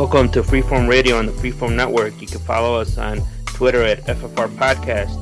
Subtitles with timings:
[0.00, 2.18] Welcome to Freeform Radio on the Freeform Network.
[2.22, 5.14] You can follow us on Twitter at FFR Podcast.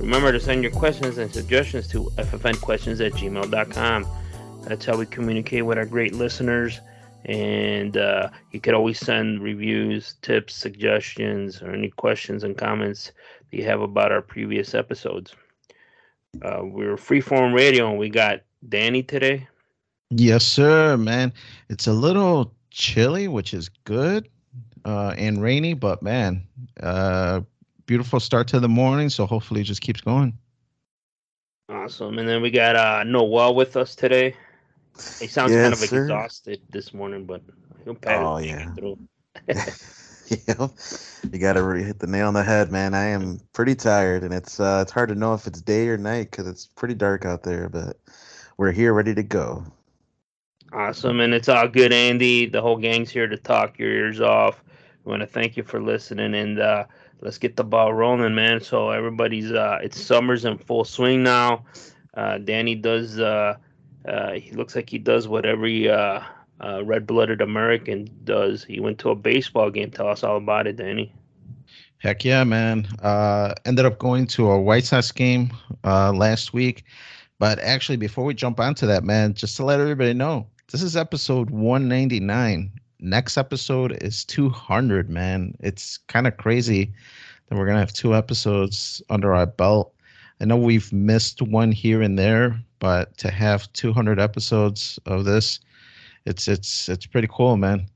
[0.00, 4.06] Remember to send your questions and suggestions to ffnquestions at gmail.com.
[4.64, 6.80] That's how we communicate with our great listeners.
[7.26, 13.12] And uh, you could always send reviews, tips, suggestions, or any questions and comments
[13.48, 15.36] that you have about our previous episodes.
[16.42, 19.46] Uh, we're Freeform Radio, and we got Danny today.
[20.10, 21.32] Yes, sir, man.
[21.68, 24.28] It's a little chilly, which is good,
[24.84, 26.46] uh, and rainy, but man,
[26.82, 27.40] uh,
[27.86, 29.08] beautiful start to the morning.
[29.08, 30.38] So hopefully it just keeps going.
[31.68, 32.18] Awesome.
[32.18, 34.36] And then we got uh, Noel with us today.
[35.20, 36.02] He sounds Yes, kind of sir.
[36.04, 37.42] exhausted this morning, but
[37.84, 38.76] he'll pass Oh, yeah.
[38.76, 38.98] through.
[40.48, 40.68] yeah,
[41.32, 42.94] you got to really hit the nail on the head, man.
[42.94, 45.96] I am pretty tired, and it's uh, it's hard to know if it's day or
[45.98, 47.68] night because it's pretty dark out there.
[47.68, 47.98] But
[48.58, 49.64] we're here, ready to go.
[50.76, 52.44] Awesome, and it's all good, Andy.
[52.44, 54.62] The whole gang's here to talk your ears off.
[55.04, 56.84] We want to thank you for listening, and uh,
[57.22, 58.60] let's get the ball rolling, man.
[58.60, 61.64] So everybody's uh, it's summer's in full swing now.
[62.12, 63.18] Uh, Danny does.
[63.18, 63.56] Uh,
[64.06, 66.20] uh, he looks like he does what every uh,
[66.60, 68.62] uh, red-blooded American does.
[68.62, 69.90] He went to a baseball game.
[69.90, 71.10] Tell us all about it, Danny.
[71.96, 72.86] Heck yeah, man.
[73.02, 75.54] Uh, ended up going to a White Sox game
[75.84, 76.84] uh, last week.
[77.38, 80.96] But actually, before we jump onto that, man, just to let everybody know, this is
[80.96, 82.72] episode 199.
[82.98, 85.54] Next episode is 200, man.
[85.60, 86.92] It's kind of crazy
[87.48, 89.94] that we're going to have two episodes under our belt.
[90.40, 95.60] I know we've missed one here and there, but to have 200 episodes of this,
[96.26, 97.86] it's it's it's pretty cool, man.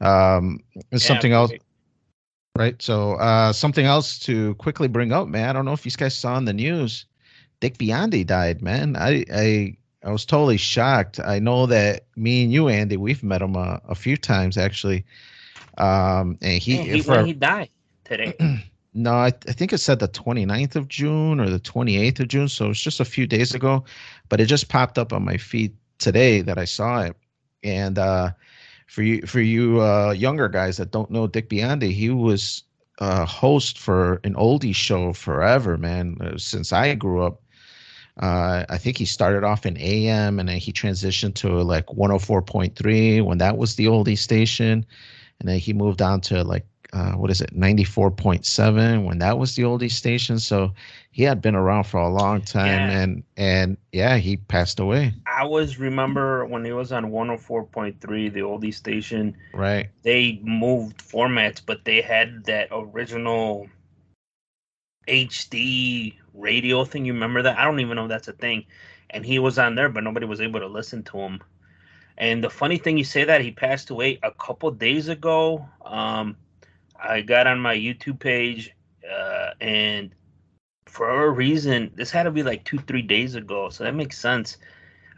[0.00, 1.52] Um, it's Yeah, something else.
[2.56, 2.80] Right.
[2.80, 5.50] So uh, something else to quickly bring up, man.
[5.50, 7.04] I don't know if you guys saw in the news,
[7.60, 8.96] Dick Biondi died, man.
[8.96, 11.20] I I I was totally shocked.
[11.20, 15.04] I know that me and you, Andy, we've met him a, a few times actually.
[15.78, 17.70] Um, and he, Man, he, for, when he died
[18.04, 18.34] today.
[18.94, 22.48] no, I, I think it said the 29th of June or the 28th of June.
[22.48, 23.84] So it's just a few days ago,
[24.28, 27.16] but it just popped up on my feed today that I saw it.
[27.62, 28.30] And uh,
[28.86, 32.64] for you, for you uh, younger guys that don't know Dick Biondi, he was
[32.98, 36.16] a host for an oldie show forever, man.
[36.20, 37.42] uh, Since I grew up,
[38.18, 43.24] uh, I think he started off in AM and then he transitioned to like 104.3
[43.24, 44.84] when that was the oldie station,
[45.38, 49.54] and then he moved on to like uh, what is it 94.7 when that was
[49.54, 50.38] the oldie station.
[50.40, 50.72] So
[51.12, 53.00] he had been around for a long time, Yeah.
[53.02, 55.14] and and yeah, he passed away.
[55.26, 59.36] I always remember when he was on 104.3, the oldie station.
[59.54, 59.88] Right.
[60.02, 63.68] they moved formats, but they had that original
[65.08, 67.04] HD radio thing.
[67.04, 67.58] You remember that?
[67.58, 68.66] I don't even know if that's a thing.
[69.10, 71.40] And he was on there, but nobody was able to listen to him.
[72.18, 75.66] And the funny thing, you say that he passed away a couple days ago.
[75.84, 76.36] Um,
[77.02, 78.74] I got on my YouTube page,
[79.10, 80.14] uh, and
[80.86, 83.70] for a reason, this had to be like two, three days ago.
[83.70, 84.58] So that makes sense.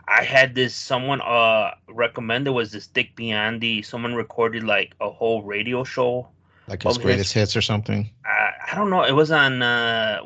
[0.06, 3.84] I had this someone uh recommended was this Dick Biondi.
[3.84, 6.28] Someone recorded like a whole radio show.
[6.68, 8.10] Like his Of his- greatest hits or something.
[8.24, 9.02] I, I don't know.
[9.04, 10.20] It was on uh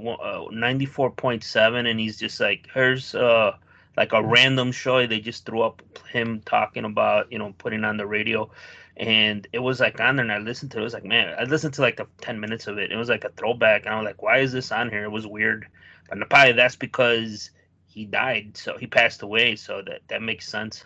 [0.51, 3.57] ninety four point seven, and he's just like, here's uh
[3.97, 5.07] like a random show.
[5.07, 5.83] They just threw up
[6.13, 8.51] him talking about you know putting on the radio,
[8.97, 10.25] and it was like on there.
[10.25, 10.81] And I listened to it.
[10.83, 12.93] It was like man, I listened to like the ten minutes of it.
[12.93, 15.05] It was like a throwback, and I was like, why is this on here?
[15.05, 15.67] It was weird,
[16.09, 17.51] but probably that's because
[17.87, 19.57] he died, so he passed away.
[19.57, 20.85] So that that makes sense.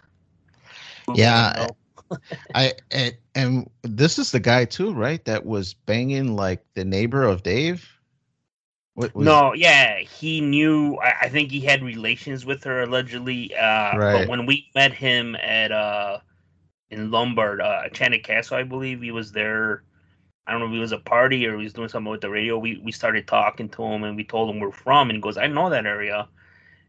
[1.14, 1.66] Yeah,
[2.54, 5.24] I and, and this is the guy too, right?
[5.24, 7.88] That was banging like the neighbor of Dave.
[8.94, 10.96] What was, No, yeah, he knew.
[10.96, 13.54] I, I think he had relations with her allegedly.
[13.54, 14.12] Uh, Right.
[14.12, 16.18] But when we met him at uh
[16.90, 19.84] in Lombard, uh, Enchanted Castle, I believe he was there.
[20.46, 22.30] I don't know if he was a party or he was doing something with the
[22.30, 22.58] radio.
[22.58, 25.38] We we started talking to him and we told him we're from, and he goes,
[25.38, 26.28] "I know that area."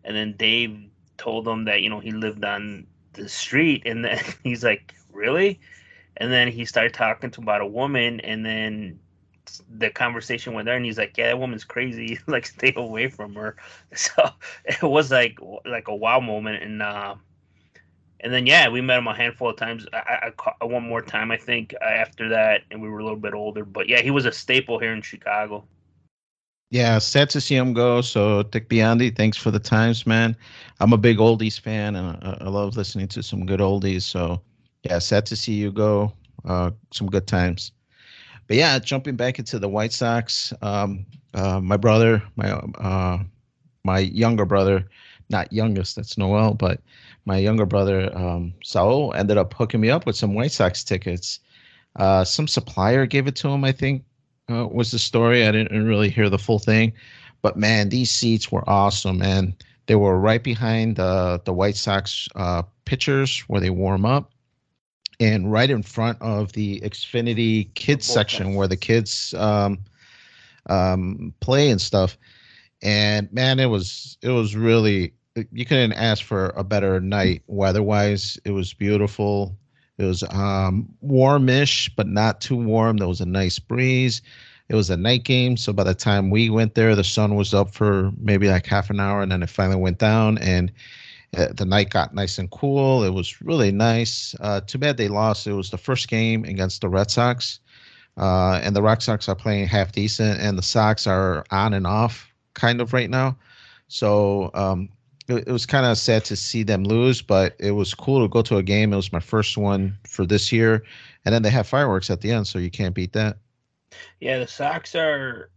[0.03, 4.19] And then Dave told him that you know he lived on the street, and then
[4.43, 5.59] he's like, "Really?"
[6.17, 8.99] And then he started talking to about a woman, and then
[9.77, 12.19] the conversation went there, and he's like, "Yeah, that woman's crazy.
[12.27, 13.55] like, stay away from her."
[13.95, 14.29] So
[14.65, 17.15] it was like like a wow moment, and uh,
[18.21, 19.85] and then yeah, we met him a handful of times.
[19.93, 23.03] I, I, I one more time, I think, uh, after that, and we were a
[23.03, 23.65] little bit older.
[23.65, 25.65] But yeah, he was a staple here in Chicago.
[26.69, 27.99] Yeah, sad to see him go.
[27.99, 30.37] So Dick Biondi, thanks for the times, man.
[30.79, 34.03] I'm a big oldies fan, and I, I love listening to some good oldies.
[34.03, 34.41] So
[34.83, 36.13] yeah, sad to see you go.
[36.45, 37.71] Uh, some good times.
[38.47, 41.05] But yeah, jumping back into the White Sox, um,
[41.35, 43.19] uh, my brother, my uh,
[43.83, 44.89] my younger brother,
[45.29, 46.81] not youngest, that's Noel, but
[47.25, 51.39] my younger brother, um, Saul, ended up hooking me up with some White Sox tickets.
[51.95, 54.03] Uh, some supplier gave it to him, I think,
[54.51, 55.45] uh, was the story.
[55.45, 56.93] I didn't really hear the full thing,
[57.41, 59.55] but man, these seats were awesome, man.
[59.85, 64.30] They were right behind the the White Sox uh, pitchers where they warm up,
[65.21, 69.77] and right in front of the Xfinity kids section where the kids um,
[70.67, 72.17] um, play and stuff.
[72.81, 75.13] And man, it was it was really
[75.51, 78.37] you couldn't ask for a better night weather-wise.
[78.43, 79.55] It was beautiful.
[79.97, 82.97] It was um, warmish, but not too warm.
[82.97, 84.21] There was a nice breeze.
[84.69, 87.53] It was a night game, so by the time we went there, the sun was
[87.53, 90.71] up for maybe like half an hour, and then it finally went down, and
[91.31, 93.03] the night got nice and cool.
[93.03, 94.35] It was really nice.
[94.39, 95.47] Uh, too bad they lost.
[95.47, 97.59] It was the first game against the Red Sox,
[98.17, 101.87] uh, and the Red Sox are playing half decent, and the Sox are on and
[101.87, 103.37] off kind of right now.
[103.87, 104.89] So um,
[105.27, 108.27] it, it was kind of sad to see them lose, but it was cool to
[108.27, 108.91] go to a game.
[108.91, 110.83] It was my first one for this year,
[111.25, 113.37] and then they have fireworks at the end, so you can't beat that.
[114.19, 115.49] Yeah, the Sox are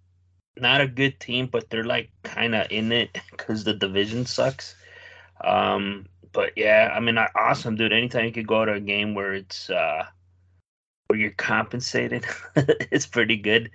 [0.57, 4.77] not a good team, but they're like kind of in it because the division sucks.
[5.45, 7.93] Um, but yeah, I mean, awesome, dude.
[7.93, 10.05] Anytime you could go to a game where it's uh,
[11.07, 12.25] where you're compensated,
[12.57, 13.71] it's pretty good.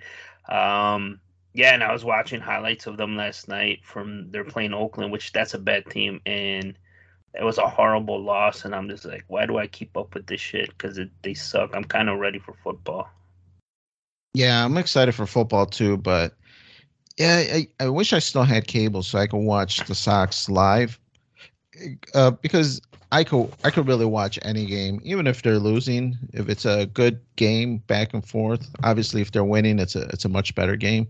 [0.48, 1.20] Um,
[1.52, 5.32] yeah, and I was watching highlights of them last night from they're playing Oakland, which
[5.32, 6.76] that's a bad team, and
[7.34, 8.64] it was a horrible loss.
[8.64, 10.68] And I'm just like, why do I keep up with this shit?
[10.68, 11.74] Because they suck.
[11.74, 13.08] I'm kind of ready for football.
[14.34, 16.34] Yeah, I'm excited for football too, but
[17.16, 21.00] yeah, I, I wish I still had cable so I could watch the Sox live.
[22.14, 22.80] Uh, because
[23.12, 26.16] I could I could really watch any game, even if they're losing.
[26.32, 30.24] If it's a good game back and forth, obviously if they're winning, it's a it's
[30.24, 31.08] a much better game.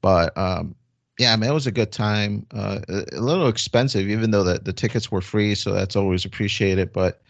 [0.00, 0.74] But um,
[1.18, 2.46] yeah, I mean, it was a good time.
[2.54, 6.92] Uh, a, little expensive, even though the, the tickets were free, so that's always appreciated.
[6.92, 7.20] But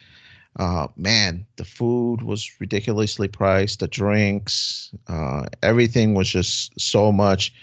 [0.59, 3.81] uh, man, the food was ridiculously priced.
[3.81, 7.55] The drinks, uh, everything was just so much.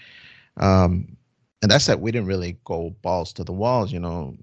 [0.57, 1.15] Um,
[1.61, 3.91] and that's that we didn't really go balls to the walls.
[3.91, 4.35] You know,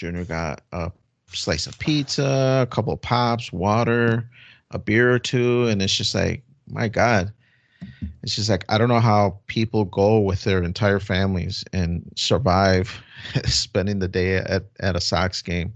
[0.00, 0.90] Junior got a
[1.28, 4.28] slice of pizza, a couple of pops, water,
[4.70, 7.32] a beer or two, and it's just like, my God
[8.22, 13.02] it's just like I don't know how people go with their entire families and survive
[13.44, 15.72] spending the day at, at a Sox game.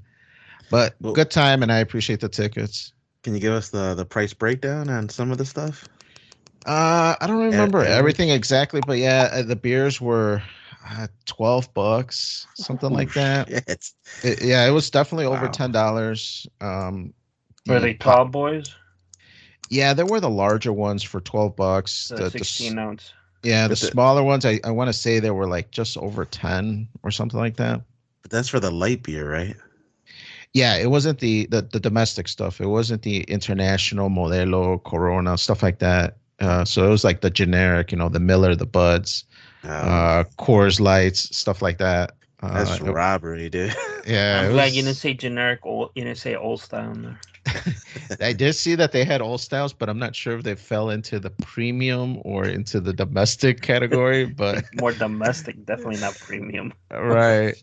[0.70, 2.92] But well, good time, and I appreciate the tickets.
[3.22, 5.88] Can you give us the the price breakdown on some of the stuff?
[6.66, 10.42] Uh, I don't remember everything exactly, but yeah, uh, the beers were
[10.88, 13.48] uh, twelve bucks, something oh, like that.
[14.22, 15.36] It, yeah, it was definitely wow.
[15.36, 16.46] over ten dollars.
[16.60, 17.12] Um,
[17.66, 18.74] were they tall boys?
[19.70, 22.08] Yeah, there were the larger ones for twelve bucks.
[22.08, 23.12] The, the 16 the, ounce.
[23.42, 26.24] Yeah, the, the smaller ones, I, I want to say they were like just over
[26.24, 27.82] ten or something like that.
[28.22, 29.56] But that's for the light beer, right?
[30.52, 32.60] Yeah, it wasn't the, the the domestic stuff.
[32.60, 36.16] It wasn't the international Modelo, Corona, stuff like that.
[36.40, 39.24] Uh, so it was like the generic, you know, the Miller, the Buds,
[39.64, 39.68] oh.
[39.68, 42.12] uh, Coors Lights, stuff like that.
[42.42, 43.74] Uh, That's robbery, dude.
[44.06, 44.76] Yeah, I'm glad was...
[44.76, 45.60] you didn't say generic.
[45.62, 47.20] Old, you didn't say old style in there.
[48.20, 50.90] I did see that they had Old Styles, but I'm not sure if they fell
[50.90, 54.26] into the premium or into the domestic category.
[54.36, 56.72] But more domestic, definitely not premium.
[56.90, 57.54] right.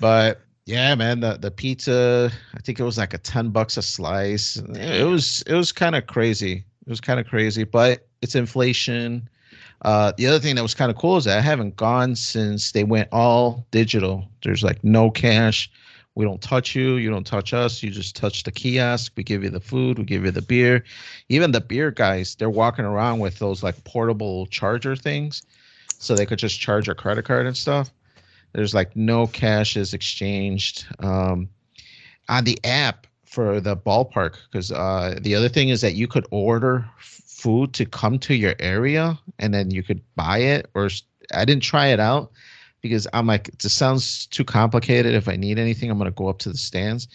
[0.00, 3.82] But yeah, man, the the pizza, I think it was like a ten bucks a
[3.82, 4.56] slice.
[4.56, 6.64] It was it was kind of crazy.
[6.86, 9.28] It was kind of crazy, but it's inflation.
[9.82, 12.72] Uh, the other thing that was kind of cool is that I haven't gone since
[12.72, 14.26] they went all digital.
[14.42, 15.70] There's like no cash.
[16.14, 16.96] We don't touch you.
[16.96, 17.82] You don't touch us.
[17.82, 19.12] You just touch the kiosk.
[19.16, 19.98] We give you the food.
[19.98, 20.82] We give you the beer.
[21.28, 25.42] Even the beer guys they're walking around with those like portable charger things
[25.98, 27.92] so they could just charge your credit card and stuff.
[28.52, 31.48] There's like no cash is exchanged um,
[32.28, 36.26] on the app for the ballpark because uh, the other thing is that you could
[36.30, 36.88] order
[37.36, 40.88] food to come to your area and then you could buy it or
[41.34, 42.32] i didn't try it out
[42.88, 45.14] because I'm like, it sounds too complicated.
[45.14, 47.08] If I need anything, I'm gonna go up to the stands.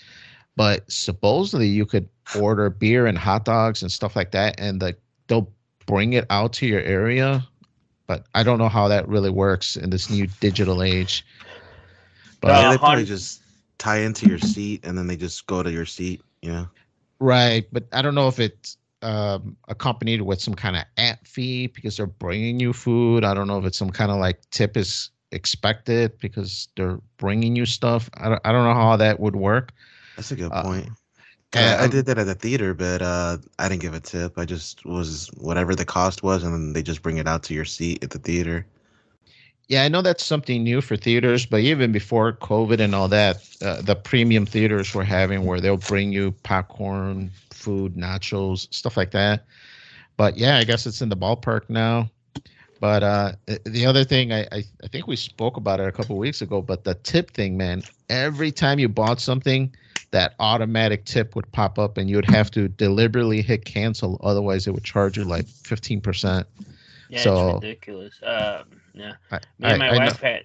[0.55, 4.95] But supposedly you could order beer and hot dogs and stuff like that, and the,
[5.27, 5.51] they'll
[5.85, 7.47] bring it out to your area.
[8.07, 11.25] But I don't know how that really works in this new digital age.
[12.41, 13.41] But yeah, they probably just
[13.77, 16.21] tie into your seat and then they just go to your seat.
[16.41, 16.69] You know.
[17.19, 21.67] Right, but I don't know if it's um, accompanied with some kind of app fee
[21.67, 23.23] because they're bringing you food.
[23.23, 27.55] I don't know if it's some kind of like tip is expected because they're bringing
[27.55, 28.09] you stuff.
[28.15, 29.73] I don't, I don't know how that would work.
[30.15, 30.89] That's a good uh, point.
[31.55, 34.37] Uh, I, I did that at the theater, but uh, I didn't give a tip.
[34.37, 37.53] I just was whatever the cost was, and then they just bring it out to
[37.53, 38.65] your seat at the theater.
[39.67, 43.37] Yeah, I know that's something new for theaters, but even before COVID and all that,
[43.61, 49.11] uh, the premium theaters were having where they'll bring you popcorn, food, nachos, stuff like
[49.11, 49.45] that.
[50.17, 52.09] But yeah, I guess it's in the ballpark now.
[52.81, 56.17] But uh, the other thing, I, I, I think we spoke about it a couple
[56.17, 59.73] weeks ago, but the tip thing, man, every time you bought something,
[60.09, 64.19] that automatic tip would pop up and you would have to deliberately hit cancel.
[64.23, 66.43] Otherwise, it would charge you like 15%.
[67.09, 68.19] Yeah, so, it's ridiculous.
[68.23, 69.13] Um, yeah.
[69.31, 70.43] I, me and my I, wife had.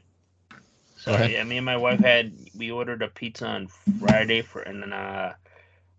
[0.96, 2.32] Sorry, yeah, me and my wife had.
[2.56, 3.68] We ordered a pizza on
[4.00, 5.34] Friday for, and then uh,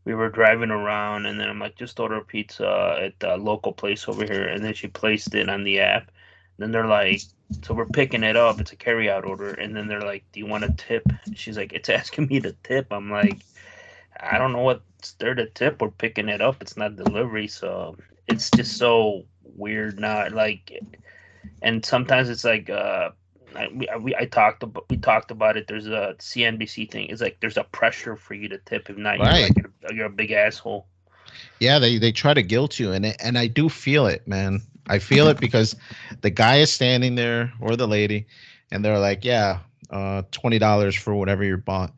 [0.06, 3.74] we were driving around, and then I'm like, just order a pizza at the local
[3.74, 6.12] place over here, and then she placed it on the app.
[6.58, 7.22] Then they're like,
[7.64, 8.60] so we're picking it up.
[8.60, 11.04] It's a carry-out order, and then they're like, "Do you want a tip?"
[11.36, 13.40] She's like, "It's asking me to tip." I'm like,
[14.20, 15.82] "I don't know what's there to tip.
[15.82, 16.62] We're picking it up.
[16.62, 19.26] It's not delivery, so it's just so
[19.56, 20.80] weird Not Like,
[21.62, 23.10] and sometimes it's like, uh,
[23.56, 25.68] I, we, I talked about we talked about it.
[25.68, 27.08] There's a CNBC thing.
[27.08, 28.90] It's like there's a pressure for you to tip.
[28.90, 29.52] If not, right.
[29.56, 30.88] you're, like, you're a big asshole.
[31.60, 34.62] Yeah, they they try to guilt you, and it, and I do feel it, man.
[34.88, 35.76] I feel it because
[36.22, 38.28] the guy is standing there or the lady,
[38.72, 41.94] and they're like, "Yeah, uh, twenty dollars for whatever you bought,"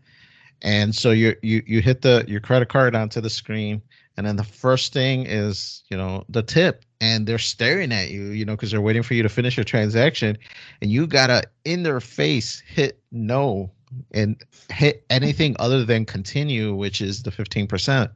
[0.61, 3.81] and so you you you hit the your credit card onto the screen,
[4.17, 8.27] and then the first thing is you know the tip, and they're staring at you,
[8.27, 10.37] you know, because they're waiting for you to finish your transaction,
[10.81, 13.71] and you gotta in their face hit no
[14.11, 18.11] and hit anything other than continue, which is the fifteen percent.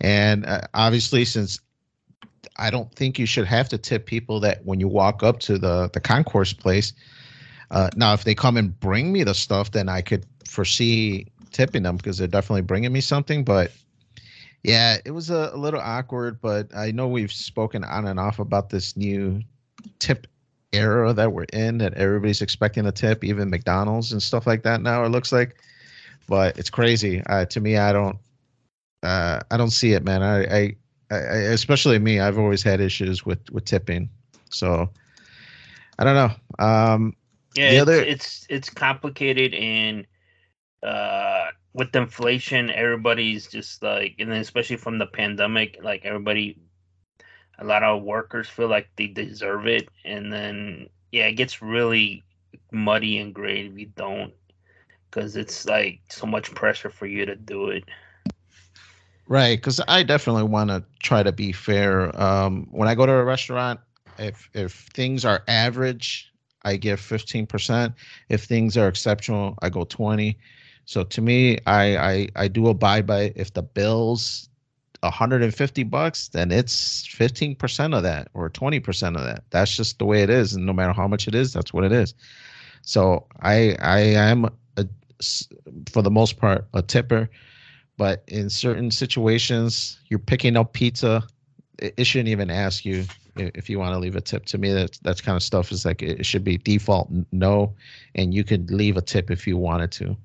[0.00, 1.60] And uh, obviously, since
[2.56, 5.58] I don't think you should have to tip people that when you walk up to
[5.58, 6.92] the the concourse place.
[7.70, 11.82] Uh, now, if they come and bring me the stuff, then I could foresee tipping
[11.82, 13.44] them because they're definitely bringing me something.
[13.44, 13.72] But
[14.62, 16.40] yeah, it was a, a little awkward.
[16.40, 19.42] But I know we've spoken on and off about this new
[19.98, 20.26] tip
[20.72, 24.82] era that we're in that everybody's expecting a tip, even McDonald's and stuff like that
[24.82, 25.04] now.
[25.04, 25.56] It looks like,
[26.28, 27.22] but it's crazy.
[27.26, 28.18] Uh, to me, I don't,
[29.02, 30.22] uh, I don't see it, man.
[30.22, 30.76] I, I
[31.10, 34.10] I, especially me, I've always had issues with with tipping.
[34.50, 34.90] So
[35.98, 36.64] I don't know.
[36.64, 37.16] Um,
[37.54, 38.02] yeah, it's, other...
[38.02, 40.06] it's it's complicated and
[40.82, 46.58] uh, with inflation, everybody's just like, and then especially from the pandemic, like everybody,
[47.58, 52.24] a lot of workers feel like they deserve it, and then yeah, it gets really
[52.72, 54.32] muddy and gray if you don't,
[55.10, 57.84] because it's like so much pressure for you to do it.
[59.26, 62.18] Right, because I definitely want to try to be fair.
[62.20, 63.78] Um, when I go to a restaurant,
[64.18, 66.32] if if things are average,
[66.62, 67.94] I give fifteen percent.
[68.30, 70.38] If things are exceptional, I go twenty.
[70.88, 74.48] So to me, I I, I do abide by if the bill's
[75.00, 79.44] 150 bucks, then it's 15% of that or 20% of that.
[79.50, 81.84] That's just the way it is, and no matter how much it is, that's what
[81.84, 82.14] it is.
[82.82, 84.46] So I I am
[84.78, 84.86] a,
[85.92, 87.28] for the most part a tipper
[87.98, 91.22] but in certain situations, you're picking up pizza.
[91.78, 93.04] It, it shouldn't even ask you
[93.36, 94.46] if you want to leave a tip.
[94.46, 97.74] To me, that that's kind of stuff is like it should be default no,
[98.14, 100.16] and you could leave a tip if you wanted to.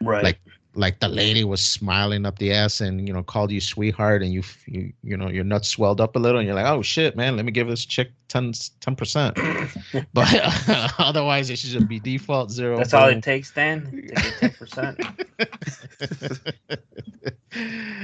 [0.00, 0.24] Right.
[0.24, 0.38] Like
[0.78, 4.32] like the lady was smiling up the ass and you know called you sweetheart and
[4.32, 7.16] you you you know your nuts swelled up a little and you're like oh shit
[7.16, 8.52] man let me give this chick 10
[8.96, 9.34] percent
[10.12, 10.28] but
[10.68, 15.00] uh, otherwise it should just be default zero that's all it takes then ten percent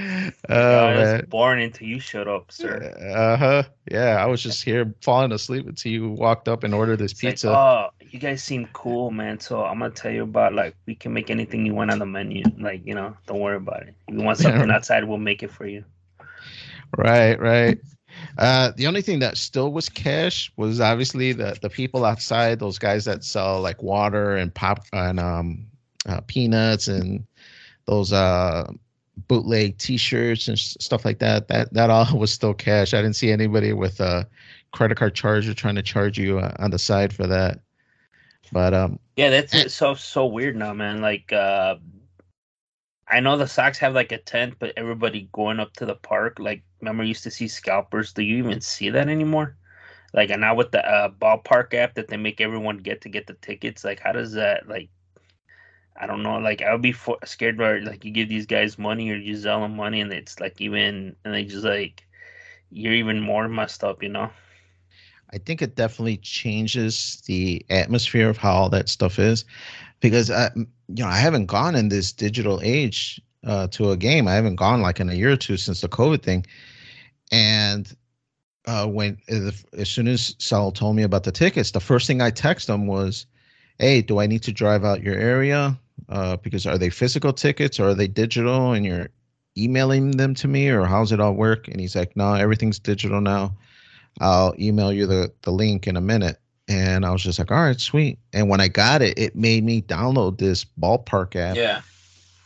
[0.49, 1.25] oh man.
[1.29, 5.93] born until you showed up sir uh-huh yeah i was just here falling asleep until
[5.93, 9.39] you walked up and ordered this it's pizza like, oh you guys seem cool man
[9.39, 12.07] so i'm gonna tell you about like we can make anything you want on the
[12.07, 13.95] menu like, you know, don't worry about it.
[14.09, 15.85] If you want something outside, we'll make it for you.
[16.97, 17.79] Right, right.
[18.39, 22.79] Uh, the only thing that still was cash was obviously the the people outside, those
[22.79, 25.67] guys that sell like water and pop and um,
[26.07, 27.27] uh, peanuts and
[27.87, 28.71] those uh,
[29.29, 31.49] bootleg T-shirts and stuff like that.
[31.49, 32.95] That that all was still cash.
[32.95, 34.27] I didn't see anybody with a
[34.73, 37.61] credit card charger trying to charge you uh, on the side for that.
[38.53, 41.01] But um, yeah, that's and, so so weird now, man.
[41.01, 41.77] Like uh,
[43.09, 46.39] I know the Sox have like a tent, but everybody going up to the park,
[46.39, 48.13] like remember used to see scalpers.
[48.13, 49.57] Do you even see that anymore?
[50.13, 53.27] Like, and now with the uh, ballpark app that they make everyone get to get
[53.27, 54.89] the tickets, like, how does that like?
[55.97, 56.39] I don't know.
[56.39, 59.37] Like, I would be for- scared where like you give these guys money or you
[59.37, 62.07] sell them money, and it's like even and they just like
[62.71, 64.31] you're even more messed up, you know.
[65.33, 69.45] I think it definitely changes the atmosphere of how all that stuff is,
[70.01, 74.29] because I, you know I haven't gone in this digital age uh, to a game.
[74.29, 76.45] I haven't gone like in a year or two since the COVID thing,
[77.31, 77.95] and
[78.67, 82.31] uh, when as soon as Sal told me about the tickets, the first thing I
[82.31, 83.27] texted him was,
[83.79, 85.79] hey, do I need to drive out your area?
[86.09, 89.09] Uh, because are they physical tickets or are they digital and you're
[89.57, 91.69] emailing them to me or how's it all work?
[91.69, 93.55] And he's like, no, everything's digital now.
[94.21, 96.39] I'll email you the, the link in a minute.
[96.69, 98.19] And I was just like, all right, sweet.
[98.33, 101.57] And when I got it, it made me download this ballpark app.
[101.57, 101.83] Yeah.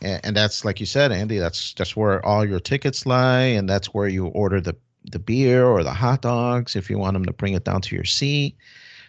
[0.01, 3.69] And, and that's like you said, Andy, that's that's where all your tickets lie, and
[3.69, 4.75] that's where you order the
[5.11, 7.95] the beer or the hot dogs if you want them to bring it down to
[7.95, 8.55] your seat.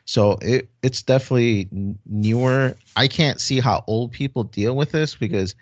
[0.04, 1.68] So it it's definitely
[2.06, 2.76] newer.
[2.96, 5.54] I can't see how old people deal with this because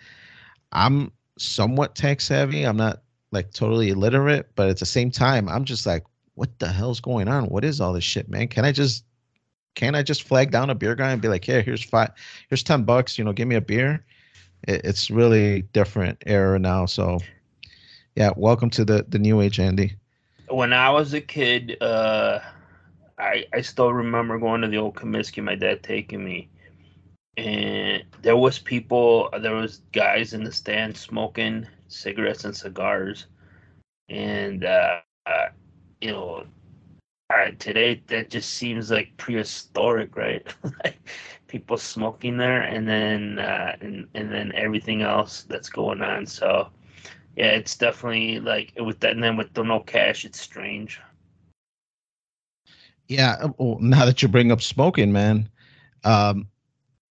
[0.71, 2.63] I'm somewhat tech savvy.
[2.63, 6.03] I'm not like totally illiterate, but at the same time, I'm just like,
[6.35, 7.45] what the hell's going on?
[7.45, 8.47] What is all this shit, man?
[8.47, 9.03] Can I just
[9.75, 12.11] can I just flag down a beer guy and be like, hey, here's five,
[12.49, 14.03] here's ten bucks, you know, give me a beer.
[14.67, 16.85] It, it's really different era now.
[16.85, 17.19] So
[18.15, 19.95] yeah, welcome to the the new age, Andy.
[20.49, 22.39] When I was a kid, uh
[23.19, 26.49] I I still remember going to the old Comiskey, my dad taking me.
[27.37, 33.27] And there was people, there was guys in the stand smoking cigarettes and cigars,
[34.09, 35.47] and uh, uh,
[36.01, 36.45] you know,
[37.29, 40.45] uh, today that just seems like prehistoric, right?
[40.83, 40.97] like
[41.47, 46.25] people smoking there, and then uh, and and then everything else that's going on.
[46.25, 46.69] So
[47.37, 50.99] yeah, it's definitely like with that, and then with the no cash, it's strange.
[53.09, 55.49] Yeah, uh, well, now that you bring up smoking, man,
[56.03, 56.47] um,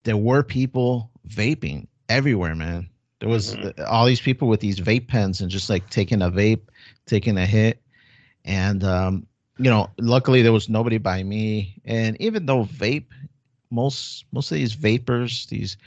[0.03, 2.89] there were people vaping everywhere, man.
[3.19, 3.81] There was mm-hmm.
[3.87, 6.61] all these people with these vape pens and just like taking a vape,
[7.05, 7.81] taking a hit,
[8.43, 9.25] and um,
[9.57, 11.81] you know, luckily there was nobody by me.
[11.85, 13.07] And even though vape,
[13.71, 15.77] most most of these vapors, these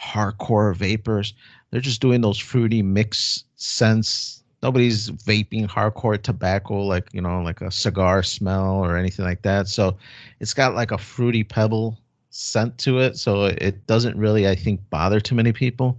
[0.00, 1.32] hardcore vapors,
[1.70, 4.43] they're just doing those fruity mix scents.
[4.64, 9.68] Nobody's vaping hardcore tobacco like you know, like a cigar smell or anything like that.
[9.68, 9.98] So
[10.40, 11.98] it's got like a fruity pebble
[12.30, 15.98] scent to it, so it doesn't really, I think, bother too many people.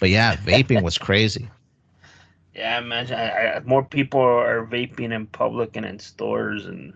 [0.00, 1.48] But yeah, vaping was crazy.
[2.56, 6.92] Yeah, I imagine I, I, more people are vaping in public and in stores, and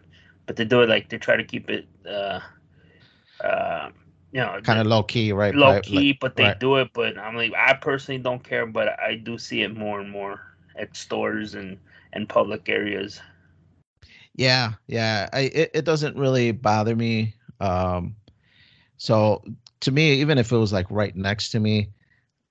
[0.46, 2.40] but they do it like they try to keep it, uh,
[3.44, 3.90] uh,
[4.32, 5.54] you know, kind of low key, right?
[5.54, 6.58] Low right, key, like, but they right.
[6.58, 6.90] do it.
[6.92, 10.40] But I'm like, I personally don't care, but I do see it more and more
[10.78, 11.78] at stores and
[12.12, 13.20] and public areas.
[14.34, 17.34] Yeah, yeah, I it, it doesn't really bother me.
[17.60, 18.16] Um,
[18.98, 19.42] so
[19.80, 21.90] to me, even if it was like right next to me,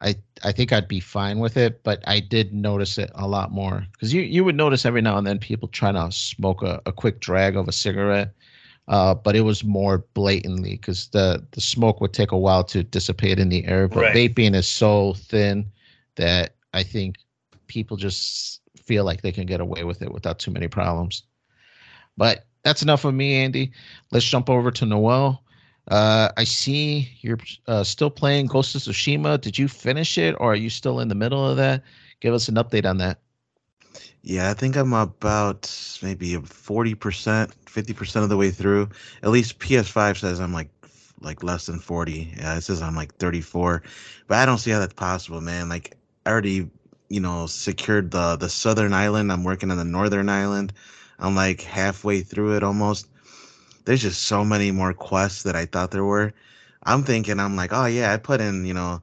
[0.01, 3.51] I I think I'd be fine with it, but I did notice it a lot
[3.51, 6.81] more because you you would notice every now and then people trying to smoke a,
[6.85, 8.33] a quick drag of a cigarette,
[8.88, 12.83] uh, but it was more blatantly because the the smoke would take a while to
[12.83, 13.88] dissipate in the air.
[13.88, 14.15] But right.
[14.15, 15.71] vaping is so thin
[16.15, 17.15] that I think
[17.67, 21.23] people just feel like they can get away with it without too many problems.
[22.17, 23.71] But that's enough of me, Andy.
[24.12, 25.43] Let's jump over to Noel.
[25.88, 29.39] Uh, I see you're uh, still playing Ghost of Tsushima.
[29.39, 31.84] Did you finish it, or are you still in the middle of that?
[32.21, 33.19] Give us an update on that.
[34.23, 38.89] Yeah, I think I'm about maybe forty percent, fifty percent of the way through.
[39.21, 40.69] At least PS5 says I'm like
[41.21, 42.34] like less than forty.
[42.36, 43.84] Yeah, it says I'm like thirty four,
[44.28, 45.69] but I don't see how that's possible, man.
[45.69, 46.67] Like I already,
[47.10, 49.32] you know, secured the the southern island.
[49.32, 50.74] I'm working on the northern island.
[51.20, 53.08] I'm like halfway through it almost
[53.86, 56.34] there's just so many more quests that I thought there were.
[56.84, 59.02] I'm thinking, I'm like, oh yeah, I put in, you know,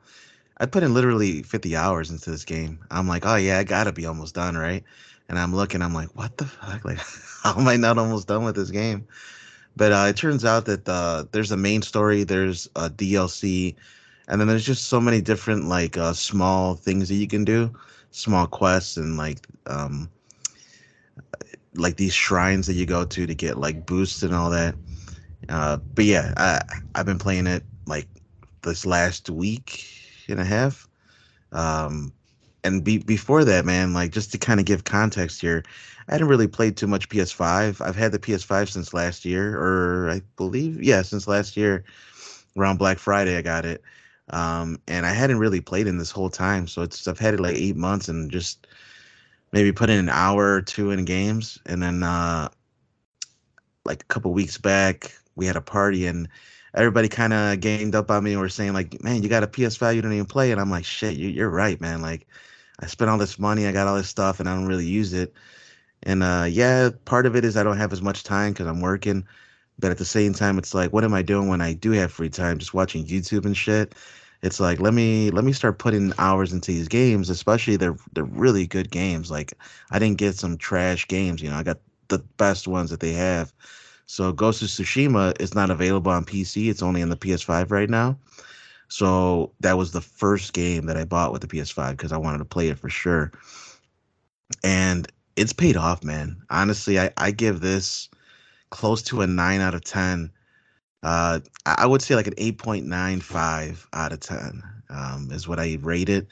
[0.59, 2.79] I put in literally 50 hours into this game.
[2.91, 4.85] I'm like, oh yeah, I gotta be almost done, right?
[5.29, 6.85] And I'm looking, I'm like, what the fuck?
[6.85, 6.99] Like,
[7.43, 9.07] how am I not almost done with this game?
[9.77, 13.75] But uh, it turns out that uh, there's a main story, there's a DLC,
[14.29, 17.71] and then there's just so many different like uh, small things that you can do,
[18.13, 20.09] small quests and like um,
[21.75, 24.75] like these shrines that you go to to get like boosts and all that.
[25.49, 26.63] Uh, but yeah, I
[26.95, 28.07] I've been playing it like
[28.63, 29.85] this last week
[30.29, 30.89] and a half.
[31.51, 32.13] Um,
[32.65, 35.65] and be, before that, man, like just to kind of give context here,
[36.09, 37.81] I hadn't really played too much PS5.
[37.81, 41.85] I've had the PS5 since last year, or I believe, yeah, since last year,
[42.57, 43.83] around Black Friday, I got it.
[44.33, 47.41] Um, and I hadn't really played in this whole time, so it's I've had it
[47.41, 48.67] like eight months and just
[49.53, 52.49] maybe put in an hour or two in games, and then uh,
[53.85, 56.29] like a couple weeks back, we had a party and
[56.75, 59.47] everybody kind of gamed up on me and were saying like, "Man, you got a
[59.47, 62.01] PS5, you don't even play." And I'm like, "Shit, you, are right, man.
[62.01, 62.27] Like,
[62.81, 65.13] I spent all this money, I got all this stuff, and I don't really use
[65.13, 65.35] it."
[66.05, 68.81] And uh, yeah, part of it is I don't have as much time because I'm
[68.81, 69.27] working,
[69.79, 72.13] but at the same time, it's like, what am I doing when I do have
[72.13, 72.59] free time?
[72.59, 73.95] Just watching YouTube and shit
[74.43, 78.25] it's like let me let me start putting hours into these games especially they're they're
[78.25, 79.53] really good games like
[79.91, 81.79] i didn't get some trash games you know i got
[82.09, 83.53] the best ones that they have
[84.07, 86.69] So Ghost of Tsushima is not available on PC.
[86.71, 88.19] It's only in the PS5 right now.
[88.89, 92.39] So that was the first game that I bought with the PS5 because I wanted
[92.39, 93.33] to play it for sure.
[94.65, 96.43] And it's paid off, man.
[96.51, 98.09] Honestly, I, I give this
[98.71, 100.31] close to a nine out of ten.
[101.03, 105.49] Uh, I would say like an eight point nine five out of ten um, is
[105.49, 106.29] what I rate it.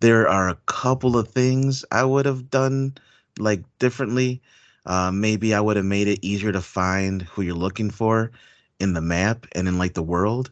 [0.00, 2.94] There are a couple of things I would have done
[3.38, 4.42] like differently.
[4.86, 8.30] Uh, maybe I would have made it easier to find who you're looking for
[8.80, 10.50] in the map and in like the world.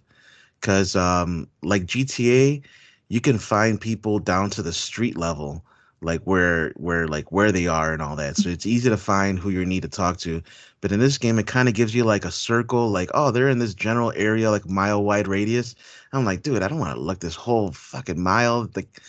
[0.61, 2.63] Cause um, like GTA,
[3.09, 5.65] you can find people down to the street level
[6.01, 8.37] like where where like where they are and all that.
[8.37, 10.43] So it's easy to find who you need to talk to.
[10.81, 13.49] But in this game, it kind of gives you like a circle, like oh they're
[13.49, 15.75] in this general area, like mile wide radius.
[16.12, 18.69] I'm like, dude, I don't want to look this whole fucking mile.
[18.77, 19.01] Like,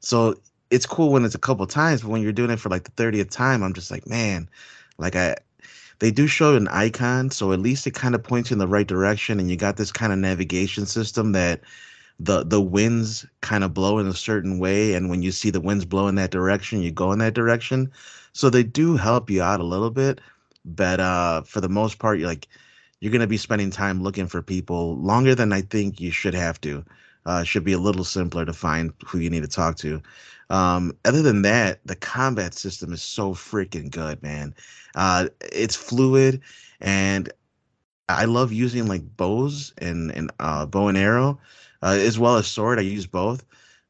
[0.00, 0.36] so
[0.70, 2.90] it's cool when it's a couple times, but when you're doing it for like the
[2.92, 4.48] thirtieth time, I'm just like, man,
[4.98, 5.36] like I.
[6.00, 8.86] They do show an icon, so at least it kind of points in the right
[8.86, 11.60] direction, and you got this kind of navigation system that
[12.20, 15.60] the the winds kind of blow in a certain way and when you see the
[15.60, 17.90] winds blow in that direction you go in that direction
[18.32, 20.20] so they do help you out a little bit
[20.64, 22.48] but uh for the most part you're like
[23.00, 26.34] you're going to be spending time looking for people longer than i think you should
[26.34, 26.84] have to
[27.26, 30.00] uh should be a little simpler to find who you need to talk to
[30.50, 34.54] um other than that the combat system is so freaking good man
[34.94, 36.40] uh it's fluid
[36.80, 37.32] and
[38.08, 41.38] i love using like bows and and uh bow and arrow
[41.82, 42.78] uh, as well as sword.
[42.78, 43.44] I use both,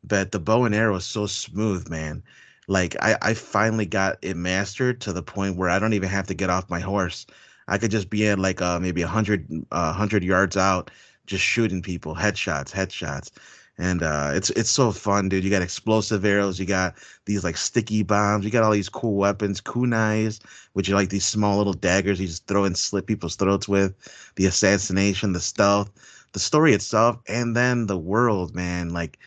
[0.04, 2.22] but the bow and arrow is so smooth, man.
[2.68, 6.26] Like I, I finally got it mastered to the point where I don't even have
[6.28, 7.26] to get off my horse.
[7.68, 10.90] I could just be in like uh, maybe a hundred, uh, hundred yards out,
[11.26, 13.30] just shooting people, headshots, headshots,
[13.78, 15.44] and uh, it's it's so fun, dude.
[15.44, 16.94] You got explosive arrows, you got
[17.26, 20.40] these like sticky bombs, you got all these cool weapons, kunais,
[20.72, 23.94] which are like these small little daggers you just throw and slit people's throats with.
[24.36, 25.90] The assassination, the stealth
[26.32, 29.18] the story itself and then the world, man, like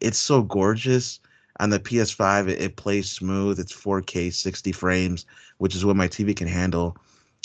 [0.00, 1.20] it's so gorgeous.
[1.60, 3.58] On the PS5, it, it plays smooth.
[3.58, 5.26] It's 4K, 60 frames,
[5.58, 6.96] which is what my TV can handle.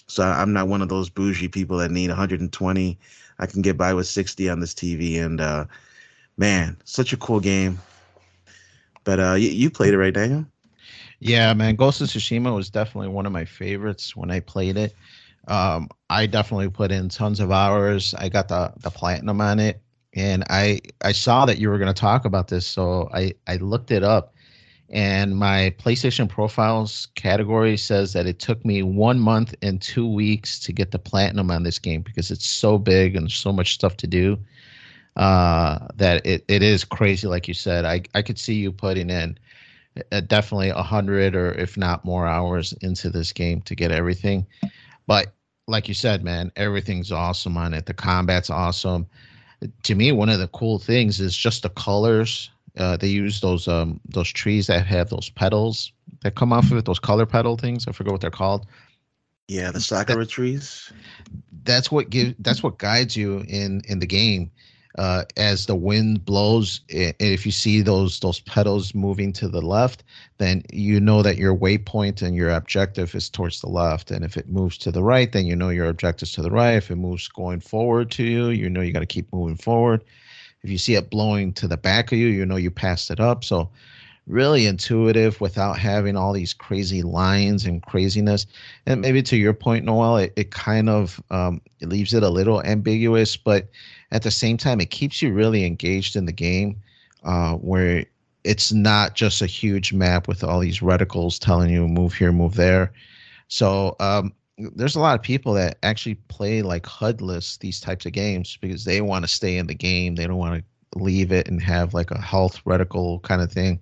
[0.07, 2.99] So I'm not one of those bougie people that need 120.
[3.39, 5.19] I can get by with 60 on this TV.
[5.23, 5.65] And uh,
[6.37, 7.79] man, such a cool game.
[9.03, 10.45] But uh, you, you played it, right, Daniel?
[11.19, 11.75] Yeah, man.
[11.75, 14.93] Ghost of Tsushima was definitely one of my favorites when I played it.
[15.47, 18.13] Um, I definitely put in tons of hours.
[18.17, 19.81] I got the the platinum on it,
[20.15, 23.57] and I I saw that you were going to talk about this, so I I
[23.57, 24.33] looked it up,
[24.89, 30.59] and my PlayStation profiles category says that it took me one month and two weeks
[30.61, 33.97] to get the platinum on this game because it's so big and so much stuff
[33.97, 34.37] to do.
[35.15, 37.85] Uh, that it, it is crazy, like you said.
[37.85, 39.37] I I could see you putting in
[40.11, 44.45] uh, definitely a hundred or if not more hours into this game to get everything.
[45.07, 45.33] But
[45.67, 47.85] like you said, man, everything's awesome on it.
[47.85, 49.07] The combat's awesome.
[49.83, 52.49] To me, one of the cool things is just the colors.
[52.77, 56.77] Uh, they use those um those trees that have those petals that come off of
[56.77, 57.87] it, those color petal things.
[57.87, 58.65] I forget what they're called.
[59.47, 60.91] Yeah, the sakura that, trees.
[61.63, 64.51] That's what give that's what guides you in in the game
[64.97, 70.03] uh, as the wind blows, if you see those those petals moving to the left,
[70.37, 74.11] then you know that your waypoint and your objective is towards the left.
[74.11, 76.51] And if it moves to the right, then you know your objective is to the
[76.51, 76.73] right.
[76.73, 80.03] If it moves going forward to you, you know you got to keep moving forward.
[80.61, 83.19] If you see it blowing to the back of you, you know you passed it
[83.19, 83.43] up.
[83.43, 83.69] So
[84.27, 88.45] really intuitive without having all these crazy lines and craziness.
[88.85, 92.29] And maybe to your point, Noel, it, it kind of um, it leaves it a
[92.29, 93.69] little ambiguous, but
[94.13, 96.79] at the same time, it keeps you really engaged in the game,
[97.23, 98.05] uh, where
[98.43, 102.55] it's not just a huge map with all these reticles telling you move here, move
[102.55, 102.93] there.
[103.47, 108.11] So um, there's a lot of people that actually play like HUDless these types of
[108.11, 110.13] games because they want to stay in the game.
[110.15, 113.79] They don't want to leave it and have like a health reticle kind of thing.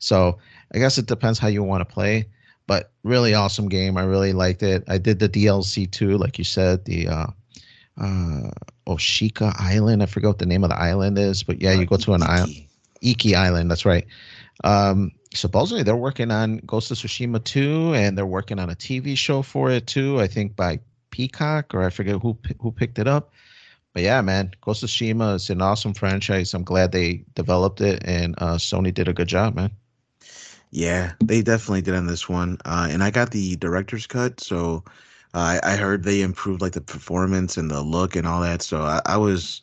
[0.00, 0.38] So
[0.74, 2.26] I guess it depends how you want to play.
[2.66, 3.96] But really awesome game.
[3.96, 4.84] I really liked it.
[4.88, 7.26] I did the DLC too, like you said, the uh,
[8.00, 8.50] uh,
[8.86, 10.02] Oshika Island.
[10.02, 12.14] I forget what the name of the island is, but yeah, uh, you go to
[12.14, 12.64] an island,
[13.00, 13.70] Iki Island.
[13.70, 14.06] That's right.
[14.64, 19.16] Um, supposedly they're working on Ghost of Tsushima 2, and they're working on a TV
[19.16, 20.20] show for it too.
[20.20, 20.80] I think by
[21.10, 23.32] Peacock, or I forget who who picked it up.
[23.92, 26.52] But yeah, man, Ghost of Tsushima is an awesome franchise.
[26.52, 29.70] I'm glad they developed it, and uh, Sony did a good job, man.
[30.70, 32.58] Yeah, they definitely did on this one.
[32.64, 34.84] Uh, and I got the director's cut, so
[35.36, 38.62] I, I heard they improved like the performance and the look and all that.
[38.62, 39.62] So I, I was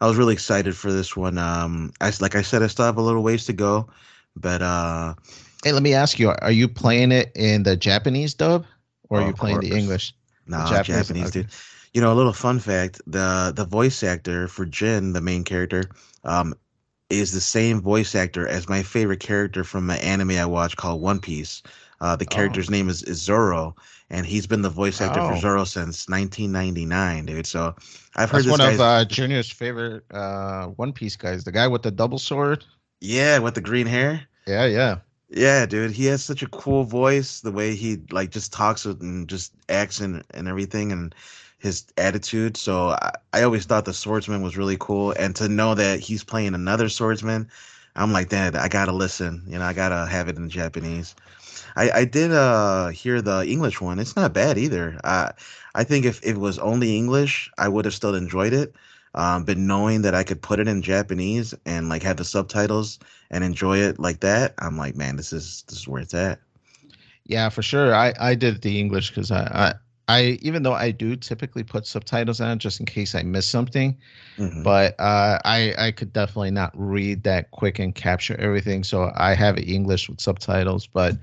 [0.00, 1.38] I was really excited for this one.
[1.38, 3.88] Um, I like I said, I still have a little ways to go,
[4.34, 5.14] but uh,
[5.64, 8.66] hey, let me ask you: Are you playing it in the Japanese dub,
[9.08, 9.70] or are you playing course.
[9.70, 10.14] the English?
[10.46, 11.42] No, Japanese, Japanese okay.
[11.42, 11.50] dude.
[11.94, 15.84] You know, a little fun fact: the the voice actor for Jin, the main character,
[16.24, 16.54] um,
[17.10, 21.00] is the same voice actor as my favorite character from an anime I watch called
[21.00, 21.62] One Piece.
[22.00, 22.72] Uh, the character's oh.
[22.72, 23.74] name is, is Zoro,
[24.10, 25.30] and he's been the voice actor oh.
[25.30, 27.46] for Zoro since 1999, dude.
[27.46, 27.74] So
[28.14, 31.90] I've heard one of uh, Junior's favorite uh, One Piece guys, the guy with the
[31.90, 32.64] double sword.
[33.00, 34.26] Yeah, with the green hair.
[34.46, 34.98] Yeah, yeah.
[35.28, 37.40] Yeah, dude, he has such a cool voice.
[37.40, 41.14] The way he like just talks with and just acts and, and everything, and
[41.58, 42.56] his attitude.
[42.56, 46.22] So I, I always thought the swordsman was really cool, and to know that he's
[46.22, 47.48] playing another swordsman,
[47.96, 49.42] I'm like, Dad, I gotta listen.
[49.48, 51.16] You know, I gotta have it in Japanese.
[51.76, 53.98] I, I did uh hear the English one.
[53.98, 54.98] It's not bad either.
[55.04, 55.32] I
[55.74, 58.74] I think if, if it was only English, I would have still enjoyed it.
[59.14, 62.98] Um, but knowing that I could put it in Japanese and like have the subtitles
[63.30, 66.38] and enjoy it like that, I'm like, man, this is this is where it's at.
[67.24, 67.94] Yeah, for sure.
[67.94, 69.74] I I did the English because I, I
[70.08, 73.96] I even though I do typically put subtitles on just in case I miss something,
[74.38, 74.62] mm-hmm.
[74.62, 78.84] but uh, I I could definitely not read that quick and capture everything.
[78.84, 81.16] So I have English with subtitles, but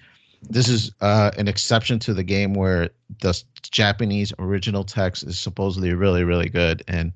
[0.49, 2.89] this is uh, an exception to the game where
[3.21, 7.11] the Japanese original text is supposedly really really good, and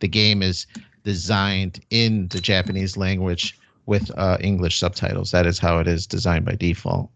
[0.00, 0.66] the game is
[1.04, 5.30] designed in the Japanese language with uh, English subtitles.
[5.30, 7.10] That is how it is designed by default.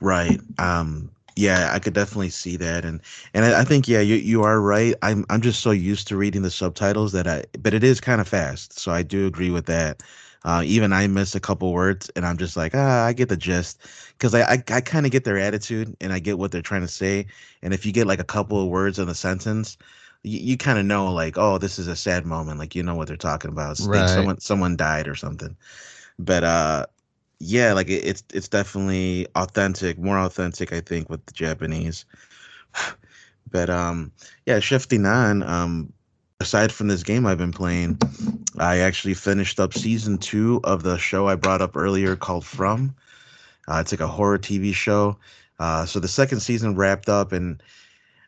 [0.00, 0.40] Right.
[0.58, 3.00] Um, yeah, I could definitely see that, and
[3.32, 4.94] and I, I, think yeah, you you are right.
[5.02, 8.20] I'm I'm just so used to reading the subtitles that I, but it is kind
[8.20, 10.02] of fast, so I do agree with that.
[10.44, 13.36] Uh, even I miss a couple words, and I'm just like, ah, I get the
[13.36, 13.80] gist,
[14.18, 16.82] because I I, I kind of get their attitude, and I get what they're trying
[16.82, 17.26] to say.
[17.62, 19.78] And if you get like a couple of words in the sentence,
[20.22, 22.94] you, you kind of know like, oh, this is a sad moment, like you know
[22.94, 23.78] what they're talking about.
[23.80, 24.00] right.
[24.00, 25.56] Like someone someone died or something.
[26.18, 26.86] But uh,
[27.38, 32.04] yeah, like it, it's it's definitely authentic, more authentic, I think, with the Japanese.
[33.50, 34.12] but um,
[34.46, 35.92] yeah, shifting on, um,
[36.40, 37.98] aside from this game I've been playing,
[38.58, 42.94] I actually finished up season two of the show I brought up earlier called From.
[43.66, 45.16] Uh, it's like a horror TV show.
[45.58, 47.62] Uh, so the second season wrapped up, and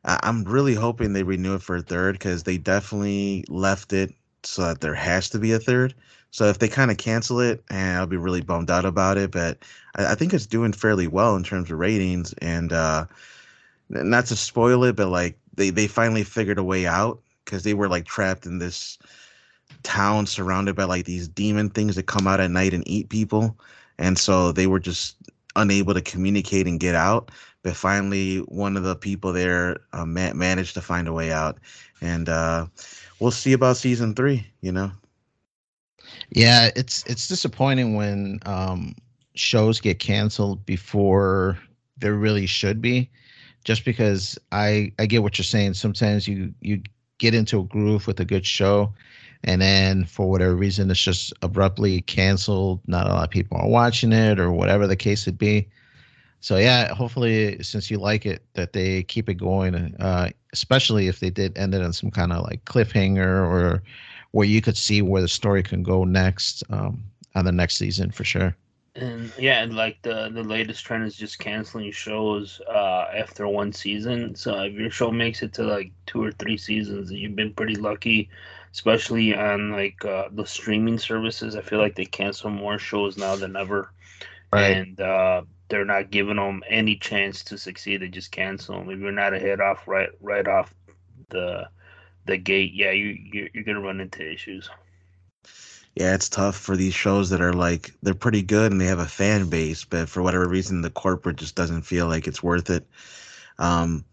[0.04, 4.14] I- I'm really hoping they renew it for a third because they definitely left it
[4.44, 5.94] so that there has to be a third.
[6.30, 9.30] So if they kind of cancel it, and I'll be really bummed out about it.
[9.30, 9.58] But
[9.96, 13.06] I, I, think it's doing fairly well in terms of ratings, and uh,
[13.88, 17.74] not to spoil it, but like they they finally figured a way out because they
[17.74, 18.98] were like trapped in this
[19.82, 23.56] town surrounded by like these demon things that come out at night and eat people
[23.98, 25.16] and so they were just
[25.56, 27.30] unable to communicate and get out
[27.62, 31.58] but finally one of the people there uh, ma- managed to find a way out
[32.02, 32.66] and uh,
[33.20, 34.90] we'll see about season three you know?
[36.30, 38.94] Yeah it's it's disappointing when um,
[39.34, 41.58] shows get canceled before
[41.98, 43.10] there really should be
[43.64, 45.74] just because i i get what you're saying.
[45.74, 46.82] Sometimes you you
[47.18, 48.92] get into a groove with a good show.
[49.44, 52.80] And then for whatever reason it's just abruptly canceled.
[52.86, 55.68] Not a lot of people are watching it or whatever the case would be.
[56.40, 61.20] So yeah hopefully since you like it that they keep it going uh, especially if
[61.20, 63.82] they did end it on some kind of like cliffhanger or
[64.30, 67.02] where you could see where the story can go next um,
[67.34, 68.56] on the next season for sure
[68.96, 73.72] and yeah, and like the the latest trend is just canceling shows uh, after one
[73.72, 74.34] season.
[74.34, 77.76] So if your show makes it to like two or three seasons, you've been pretty
[77.76, 78.30] lucky.
[78.72, 83.34] Especially on like uh, the streaming services, I feel like they cancel more shows now
[83.34, 83.90] than ever,
[84.52, 84.76] right.
[84.76, 88.02] and uh, they're not giving them any chance to succeed.
[88.02, 88.90] They just cancel them.
[88.90, 90.74] If you're not a hit off right right off
[91.30, 91.68] the
[92.26, 94.68] the gate, yeah, you you're, you're gonna run into issues
[95.96, 98.98] yeah, it's tough for these shows that are like they're pretty good and they have
[98.98, 102.68] a fan base, but for whatever reason, the corporate just doesn't feel like it's worth
[102.68, 102.86] it.
[103.58, 104.04] Um,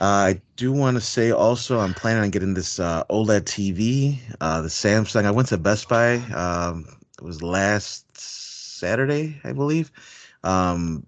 [0.00, 4.18] uh, I do want to say also, I'm planning on getting this uh, OLED TV,
[4.40, 5.24] uh, the Samsung.
[5.24, 6.18] I went to Best Buy.
[6.34, 6.86] Um,
[7.18, 9.90] it was last Saturday, I believe.
[10.44, 11.04] Um,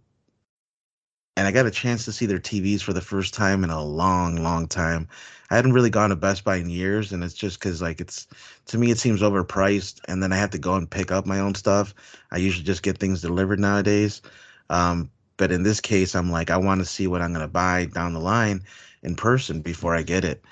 [1.36, 3.82] and I got a chance to see their TVs for the first time in a
[3.82, 5.08] long, long time.
[5.52, 8.26] I hadn't really gone to Best Buy in years, and it's just because like it's
[8.66, 11.40] to me it seems overpriced, and then I have to go and pick up my
[11.40, 11.94] own stuff.
[12.30, 14.22] I usually just get things delivered nowadays.
[14.70, 17.84] Um, but in this case, I'm like I want to see what I'm gonna buy
[17.84, 18.62] down the line
[19.02, 20.42] in person before I get it.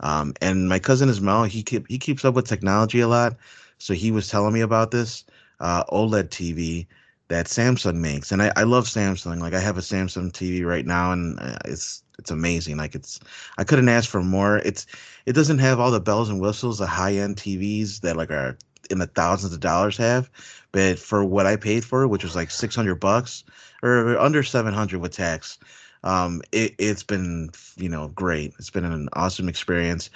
[0.00, 3.36] Um, and my cousin Ismail, he keep he keeps up with technology a lot,
[3.78, 5.24] so he was telling me about this
[5.60, 6.88] uh, OLED TV
[7.28, 9.38] that Samsung makes, and I, I love Samsung.
[9.38, 12.76] Like I have a Samsung TV right now, and uh, it's it's amazing.
[12.76, 13.20] Like it's
[13.58, 14.58] I couldn't ask for more.
[14.58, 14.86] It's
[15.26, 18.58] it doesn't have all the bells and whistles the high end TVs that like are
[18.90, 20.30] in the thousands of dollars have,
[20.72, 23.44] but for what I paid for, which was like six hundred bucks
[23.82, 25.58] or under seven hundred with tax,
[26.04, 28.54] Um, it, it's been you know great.
[28.58, 30.10] It's been an awesome experience.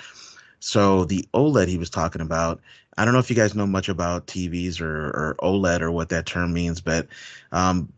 [0.61, 2.61] So the OLED he was talking about,
[2.99, 6.09] I don't know if you guys know much about TVs or, or OLED or what
[6.11, 7.09] that term means, but
[7.53, 7.93] um,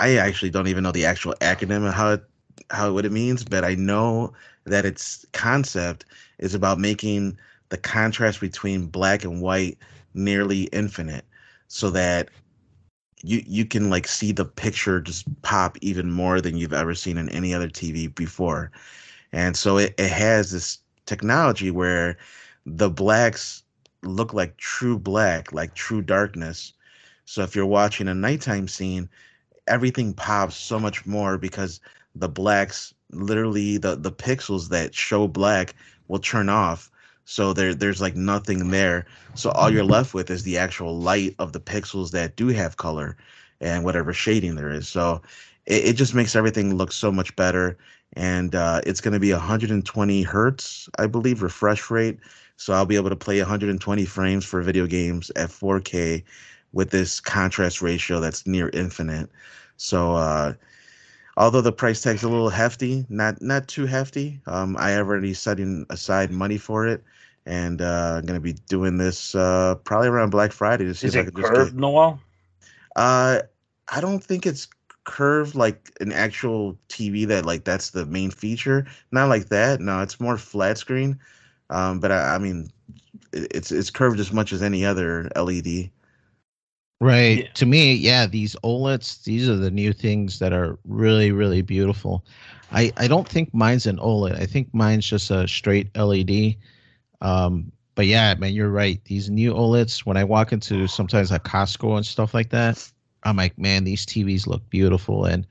[0.00, 2.24] I actually don't even know the actual acronym of how it,
[2.70, 4.32] how what it means, but I know
[4.64, 6.04] that its concept
[6.38, 7.38] is about making
[7.70, 9.78] the contrast between black and white
[10.14, 11.24] nearly infinite,
[11.68, 12.28] so that
[13.22, 17.18] you you can like see the picture just pop even more than you've ever seen
[17.18, 18.70] in any other TV before.
[19.32, 22.16] And so it, it has this technology where
[22.66, 23.62] the blacks
[24.02, 26.72] look like true black, like true darkness.
[27.24, 29.08] So if you're watching a nighttime scene,
[29.66, 31.80] everything pops so much more because
[32.18, 35.74] the blacks literally the the pixels that show black
[36.08, 36.90] will turn off.
[37.24, 39.06] So there there's like nothing there.
[39.34, 42.76] So all you're left with is the actual light of the pixels that do have
[42.76, 43.16] color
[43.60, 44.88] and whatever shading there is.
[44.88, 45.22] So
[45.66, 47.76] it, it just makes everything look so much better.
[48.14, 52.18] And uh, it's going to be 120 hertz i believe refresh rate.
[52.56, 56.24] So i'll be able to play 120 frames for video games at 4k
[56.72, 59.30] with this contrast ratio that's near infinite.
[59.76, 60.54] So uh,
[61.38, 64.40] although the price tag's a little hefty, not not too hefty.
[64.46, 67.02] Um, I already setting aside money for it,
[67.46, 71.14] and uh, I'm gonna be doing this uh, probably around Black Friday to see Is
[71.14, 71.80] if I it can just curved, get.
[71.80, 72.20] Noel?
[72.96, 73.42] Uh,
[73.90, 74.68] I don't think it's
[75.04, 78.86] curved like an actual TV that like that's the main feature.
[79.12, 79.80] Not like that.
[79.80, 81.18] No, it's more flat screen.
[81.70, 82.68] Um, but I, I mean,
[83.32, 85.90] it, it's it's curved as much as any other LED.
[87.00, 87.44] Right.
[87.44, 87.52] Yeah.
[87.54, 92.24] To me, yeah, these OLEDs, these are the new things that are really, really beautiful.
[92.72, 94.40] I, I don't think mine's an OLED.
[94.40, 96.56] I think mine's just a straight LED.
[97.20, 99.02] Um, but yeah, man, you're right.
[99.04, 102.90] These new OLEDs, when I walk into sometimes a Costco and stuff like that,
[103.22, 105.24] I'm like, man, these TVs look beautiful.
[105.24, 105.46] And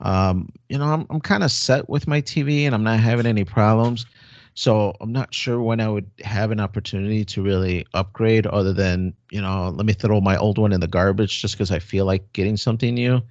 [0.00, 3.26] um, you know, I'm I'm kind of set with my TV and I'm not having
[3.26, 4.04] any problems.
[4.54, 9.14] So I'm not sure when I would have an opportunity to really upgrade other than,
[9.30, 12.04] you know, let me throw my old one in the garbage just because I feel
[12.04, 13.22] like getting something new.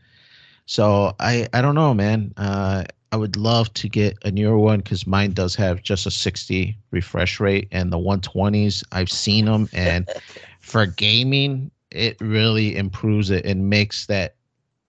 [0.66, 2.34] So I I don't know, man.
[2.38, 6.12] Uh, I would love to get a newer one because mine does have just a
[6.12, 8.84] 60 refresh rate and the 120s.
[8.92, 10.10] I've seen them, and
[10.62, 14.36] for gaming, it really improves it and makes that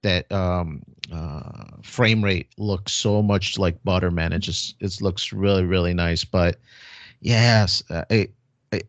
[0.02, 5.32] that um uh frame rate looks so much like butter man it just it looks
[5.32, 6.58] really really nice but
[7.20, 8.28] yes uh, I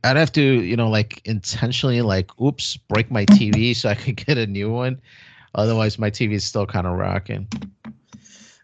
[0.04, 4.16] i'd have to you know like intentionally like oops break my tv so i could
[4.16, 5.02] get a new one
[5.56, 7.48] otherwise my tv is still kind of rocking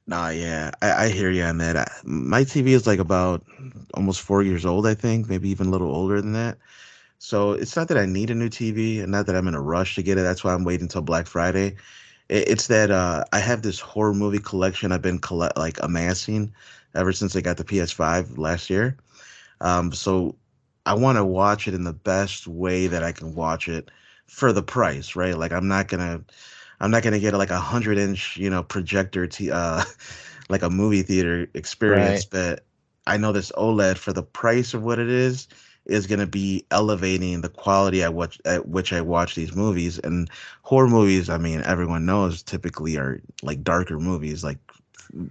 [0.09, 1.77] Nah, yeah, I, I hear you on that.
[1.77, 3.45] I, my TV is like about
[3.93, 6.57] almost four years old, I think, maybe even a little older than that.
[7.19, 9.61] So it's not that I need a new TV, and not that I'm in a
[9.61, 10.21] rush to get it.
[10.21, 11.75] That's why I'm waiting until Black Friday.
[12.29, 16.53] It, it's that uh, I have this horror movie collection I've been collect like amassing
[16.95, 18.97] ever since I got the PS5 last year.
[19.61, 20.35] Um, so
[20.85, 23.91] I want to watch it in the best way that I can watch it
[24.27, 25.37] for the price, right?
[25.37, 26.23] Like I'm not gonna
[26.79, 29.83] I'm not gonna get like a hundred inch, you know, projector t uh
[30.49, 32.65] like a movie theater experience, but
[33.07, 35.47] I know this OLED for the price of what it is
[35.85, 39.99] is gonna be elevating the quality at which at which I watch these movies.
[39.99, 40.29] And
[40.61, 44.57] horror movies, I mean, everyone knows typically are like darker movies, like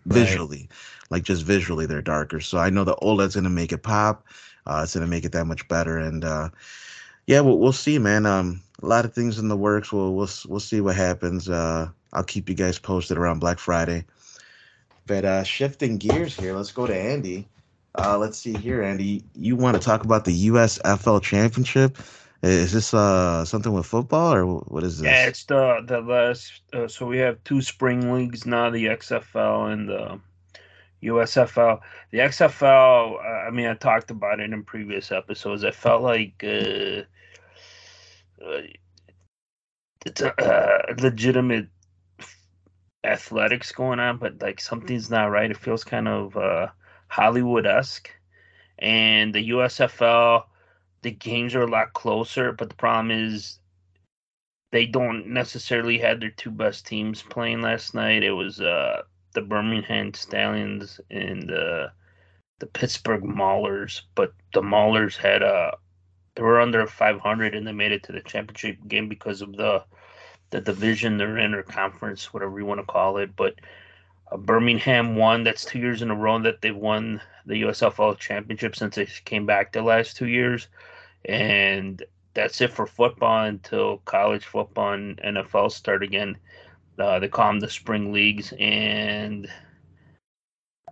[0.06, 0.68] visually,
[1.10, 2.40] like just visually they're darker.
[2.40, 4.26] So I know the OLED's gonna make it pop.
[4.66, 6.50] Uh, it's gonna make it that much better, and uh,
[7.26, 8.26] yeah, we'll, we'll see, man.
[8.26, 9.92] Um, a lot of things in the works.
[9.92, 11.48] We'll we'll we'll see what happens.
[11.48, 14.04] Uh, I'll keep you guys posted around Black Friday.
[15.06, 17.48] But uh, shifting gears here, let's go to Andy.
[17.94, 19.22] Uh, let's see here, Andy.
[19.34, 21.98] You want to talk about the USFL Championship?
[22.42, 25.06] Is this uh something with football or what is this?
[25.06, 26.62] Yeah, it's the the last.
[26.72, 30.20] Uh, so we have two spring leagues now: the XFL and the
[31.02, 31.80] USFL.
[32.12, 33.14] The XFL.
[33.16, 35.64] Uh, I mean, I talked about it in previous episodes.
[35.64, 37.02] I felt like uh,
[40.06, 41.68] it's a uh, legitimate
[43.02, 45.50] athletics going on, but like something's not right.
[45.50, 46.68] It feels kind of uh,
[47.08, 48.10] Hollywood esque.
[48.78, 50.44] And the USFL,
[51.02, 53.58] the games are a lot closer, but the problem is
[54.70, 58.22] they don't necessarily have their two best teams playing last night.
[58.22, 59.02] It was uh,
[59.34, 61.88] the Birmingham Stallions and uh,
[62.58, 65.72] the Pittsburgh Maulers, but the Maulers had uh,
[66.34, 69.84] they were under 500 and they made it to the championship game because of the
[70.50, 73.36] the division they're in or conference, whatever you want to call it.
[73.36, 73.54] But
[74.36, 75.44] Birmingham won.
[75.44, 79.46] That's two years in a row that they've won the USFL championship since they came
[79.46, 80.68] back the last two years,
[81.24, 82.02] and
[82.34, 86.36] that's it for football until college football and NFL start again.
[86.98, 89.48] Uh, they call them the spring leagues, and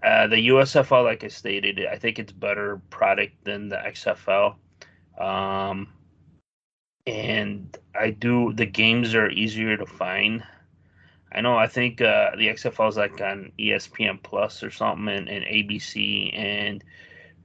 [0.03, 4.57] Uh, the USFL, like I stated, I think it's better product than the XFL.
[5.18, 5.89] Um,
[7.07, 10.45] and I do the games are easier to find.
[11.37, 11.57] I know.
[11.57, 16.37] I think uh, the XFL is like on ESPN Plus or something, and, and ABC,
[16.37, 16.82] and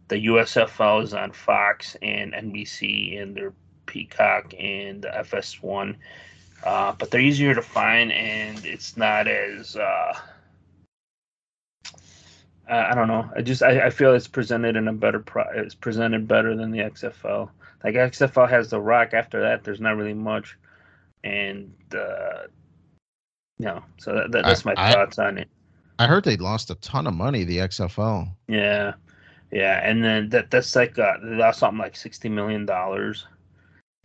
[0.07, 3.53] the USFL is on Fox and NBC, and their
[3.87, 5.97] Peacock and the FS1.
[6.63, 10.13] Uh, but they're easier to find, and it's not as uh,
[12.69, 13.29] I don't know.
[13.35, 15.43] I just I, I feel it's presented in a better pro.
[15.53, 17.49] It's presented better than the XFL.
[17.83, 19.13] Like XFL has the Rock.
[19.13, 20.57] After that, there's not really much,
[21.25, 22.43] and uh,
[23.61, 23.83] no.
[23.97, 25.47] So that, that, that's my I, thoughts on it.
[25.99, 27.43] I heard they lost a ton of money.
[27.43, 28.27] The XFL.
[28.47, 28.93] Yeah,
[29.51, 33.27] yeah, and then that that's like uh, they lost something like sixty million dollars.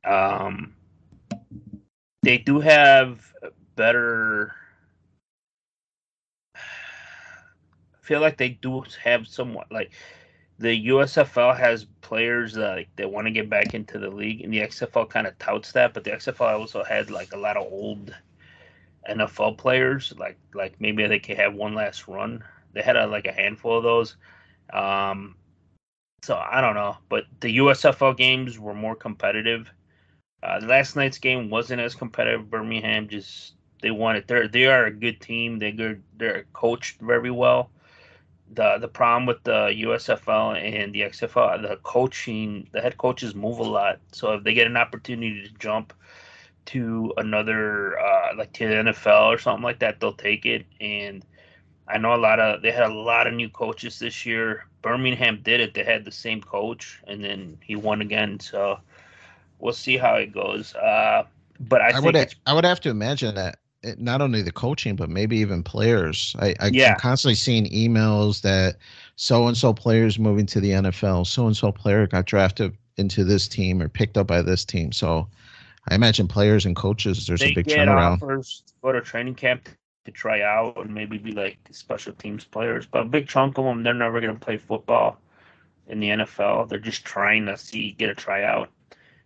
[0.04, 0.74] Um,
[2.22, 3.32] they do have
[3.76, 4.54] better
[8.02, 9.90] feel like they do have somewhat like
[10.58, 14.52] the USFL has players that like, they want to get back into the league, and
[14.52, 15.94] the XFL kind of touts that.
[15.94, 18.14] But the XFL also had like a lot of old
[19.08, 22.44] NFL players, like like maybe they could have one last run.
[22.72, 24.16] They had a, like a handful of those.
[24.72, 25.36] Um,
[26.22, 29.70] so I don't know, but the USFL games were more competitive.
[30.42, 32.50] Uh, last night's game wasn't as competitive.
[32.50, 34.26] Birmingham just they wanted.
[34.28, 35.58] They're they are a good team.
[35.58, 36.02] They good.
[36.16, 37.70] They're coached very well
[38.52, 43.58] the the problem with the USFL and the XFL, the coaching, the head coaches move
[43.58, 43.98] a lot.
[44.12, 45.92] So if they get an opportunity to jump
[46.66, 50.66] to another, uh, like to the NFL or something like that, they'll take it.
[50.80, 51.24] And
[51.88, 54.66] I know a lot of they had a lot of new coaches this year.
[54.82, 58.40] Birmingham did it; they had the same coach, and then he won again.
[58.40, 58.78] So
[59.58, 60.74] we'll see how it goes.
[60.74, 61.24] Uh,
[61.60, 63.58] but I, I would I would have to imagine that
[63.98, 66.34] not only the coaching but maybe even players.
[66.38, 66.92] I, I yeah.
[66.92, 68.76] am constantly seeing emails that
[69.16, 73.24] so and so players moving to the NFL, so and so player got drafted into
[73.24, 74.92] this team or picked up by this team.
[74.92, 75.28] So
[75.88, 78.22] I imagine players and coaches there's they a big get turnaround.
[78.22, 79.68] Offers to go to training camp
[80.04, 83.64] to try out and maybe be like special teams players, but a big chunk of
[83.64, 85.20] them they're never going to play football
[85.88, 86.68] in the NFL.
[86.68, 88.70] They're just trying to see get a tryout.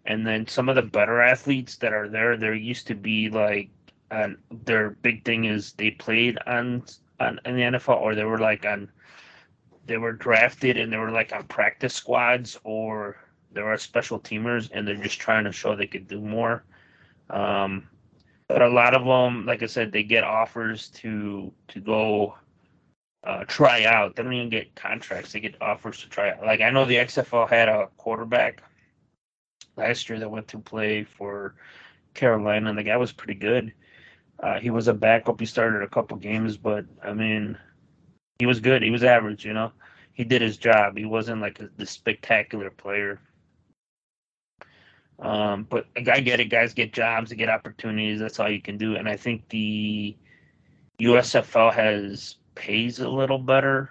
[0.06, 3.70] And then some of the better athletes that are there, there used to be like
[4.10, 6.82] and their big thing is they played on
[7.20, 8.90] on in the NFL or they were like on
[9.86, 13.16] they were drafted and they were like on practice squads or
[13.52, 16.64] they are special teamers and they're just trying to show they could do more.
[17.28, 17.88] Um,
[18.48, 22.34] but a lot of them, like I said, they get offers to to go
[23.22, 24.16] uh, try out.
[24.16, 26.44] They don't even get contracts; they get offers to try out.
[26.44, 28.62] Like I know the XFL had a quarterback
[29.76, 31.54] last year that went to play for
[32.14, 33.72] Carolina, and the guy was pretty good.
[34.42, 35.38] Uh, he was a backup.
[35.38, 37.56] He started a couple games, but I mean,
[38.40, 38.82] he was good.
[38.82, 39.70] He was average, you know.
[40.12, 40.96] He did his job.
[40.96, 43.20] He wasn't like the spectacular player.
[45.20, 46.46] Um, but I get it.
[46.46, 48.20] Guys get jobs, they get opportunities.
[48.20, 48.96] That's all you can do.
[48.96, 50.16] And I think the
[51.00, 53.90] USFL has pays a little better,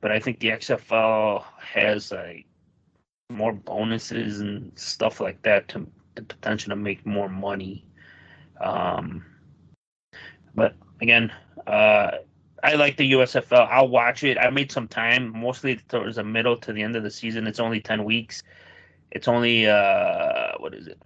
[0.00, 2.46] but I think the XFL has like
[3.30, 7.84] more bonuses and stuff like that to the potential to make more money.
[8.60, 9.24] Um,
[10.54, 11.32] but again,
[11.66, 12.12] uh,
[12.62, 13.68] I like the USFL.
[13.70, 14.38] I'll watch it.
[14.38, 17.46] I made some time, mostly towards the middle to the end of the season.
[17.46, 18.42] It's only ten weeks.
[19.10, 20.98] It's only uh, what is it?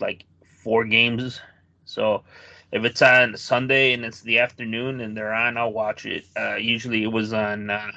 [0.00, 0.24] Like
[0.64, 1.40] four games.
[1.84, 2.24] So
[2.72, 6.24] if it's on Sunday and it's the afternoon and they're on, I'll watch it.
[6.36, 7.70] Uh, usually it was on.
[7.70, 7.92] Uh,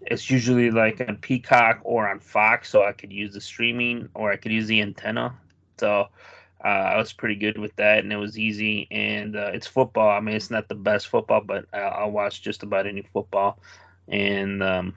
[0.00, 4.32] it's usually like on Peacock or on Fox, so I could use the streaming or
[4.32, 5.32] I could use the antenna.
[5.78, 6.08] So
[6.64, 8.88] uh, I was pretty good with that, and it was easy.
[8.90, 10.10] And uh, it's football.
[10.10, 13.60] I mean, it's not the best football, but I, I'll watch just about any football.
[14.08, 14.96] And um,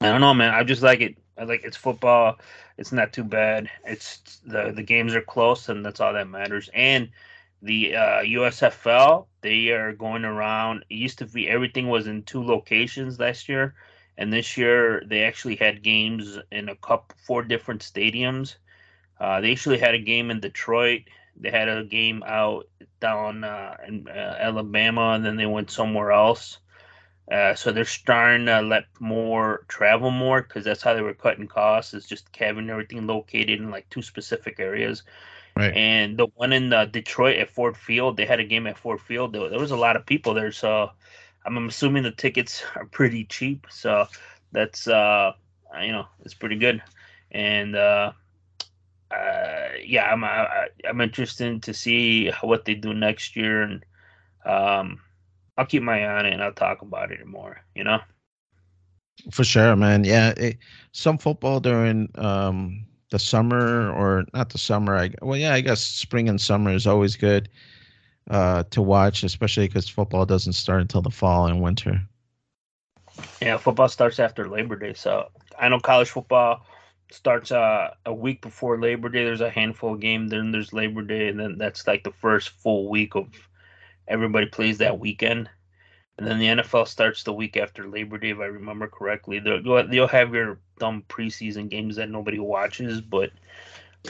[0.00, 0.54] I don't know, man.
[0.54, 1.18] I just like it.
[1.36, 2.38] I like it's football.
[2.82, 3.70] It's not too bad.
[3.86, 6.68] It's the the games are close, and that's all that matters.
[6.74, 7.10] And
[7.62, 10.84] the uh, USFL, they are going around.
[10.90, 13.74] It used to be everything was in two locations last year,
[14.18, 18.56] and this year they actually had games in a couple four different stadiums
[19.22, 21.02] uh, they actually had a game in Detroit.
[21.36, 22.68] They had a game out
[22.98, 26.58] down uh, in uh, Alabama, and then they went somewhere else.
[27.30, 31.46] Uh, so they're starting to let more travel more because that's how they were cutting
[31.46, 31.94] costs.
[31.94, 35.02] Is just having everything located in like two specific areas.
[35.56, 35.74] Right.
[35.74, 39.00] And the one in uh, Detroit at Ford Field, they had a game at Ford
[39.00, 39.32] Field.
[39.32, 40.90] There, there was a lot of people there, so
[41.44, 43.66] I'm assuming the tickets are pretty cheap.
[43.70, 44.06] So
[44.50, 45.32] that's uh,
[45.80, 46.82] you know, it's pretty good.
[47.30, 48.12] And uh,
[49.10, 53.84] uh, yeah, I'm I, I'm interested to see what they do next year, and
[54.44, 55.00] um,
[55.56, 57.62] I'll keep my eye on it and I'll talk about it more.
[57.74, 58.00] You know.
[59.30, 60.04] For sure, man.
[60.04, 60.58] Yeah, it,
[60.92, 64.96] some football during um, the summer or not the summer.
[64.96, 67.48] I well, yeah, I guess spring and summer is always good
[68.30, 72.00] uh, to watch, especially because football doesn't start until the fall and winter.
[73.40, 75.28] Yeah, football starts after Labor Day, so
[75.58, 76.64] I know college football
[77.10, 79.24] starts uh, a week before Labor Day.
[79.24, 82.48] There's a handful of games, then there's Labor Day, and then that's like the first
[82.48, 83.28] full week of
[84.08, 85.48] everybody plays that weekend.
[86.18, 89.38] And then the NFL starts the week after Labor Day, if I remember correctly.
[89.38, 93.30] They'll, they'll have your dumb preseason games that nobody watches, but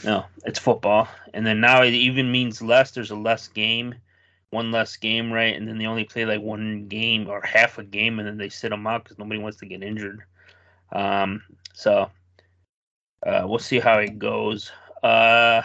[0.05, 1.09] no, it's football.
[1.33, 2.91] And then now it even means less.
[2.91, 3.95] There's a less game,
[4.51, 5.55] one less game, right?
[5.55, 8.49] And then they only play like one game or half a game, and then they
[8.49, 10.23] sit them out because nobody wants to get injured.
[10.91, 11.43] Um,
[11.75, 12.11] so
[13.25, 14.73] uh, we'll see how it goes.
[15.03, 15.63] Uh,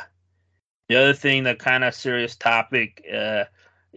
[0.88, 3.45] the other thing, the kind of serious topic, uh,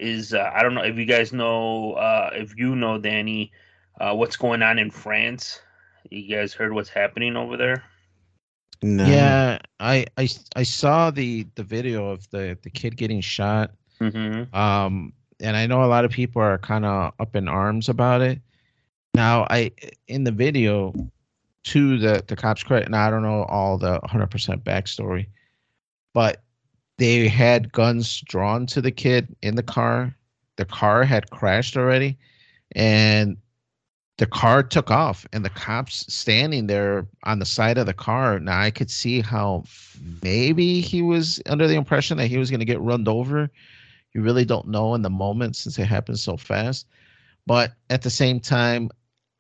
[0.01, 3.53] is uh, I don't know if you guys know uh, if you know Danny
[4.01, 5.61] uh, what's going on in France.
[6.11, 7.85] You guys heard what's happening over there?
[8.83, 9.05] No.
[9.05, 13.73] Yeah, I, I I saw the the video of the the kid getting shot.
[14.01, 14.55] Mm-hmm.
[14.57, 18.23] Um, and I know a lot of people are kind of up in arms about
[18.23, 18.41] it.
[19.15, 19.73] Now, I
[20.09, 20.95] in the video
[21.65, 25.27] to the the cops credit, and I don't know all the 100% backstory,
[26.15, 26.43] but
[27.01, 30.15] they had guns drawn to the kid in the car.
[30.57, 32.19] The car had crashed already,
[32.73, 33.39] and
[34.19, 38.39] the car took off, and the cops standing there on the side of the car.
[38.39, 39.65] Now I could see how
[40.23, 43.51] maybe he was under the impression that he was going to get run over.
[44.13, 46.87] You really don't know in the moment since it happened so fast.
[47.47, 48.91] But at the same time,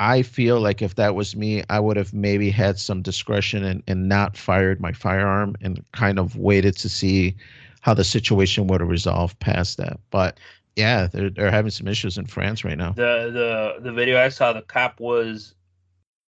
[0.01, 3.82] I feel like if that was me, I would have maybe had some discretion and,
[3.86, 7.36] and not fired my firearm and kind of waited to see
[7.82, 10.01] how the situation would have resolved past that.
[10.11, 10.40] But
[10.74, 12.92] yeah, they're they're having some issues in France right now.
[12.92, 13.30] The
[13.78, 15.55] the the video I saw, the cop was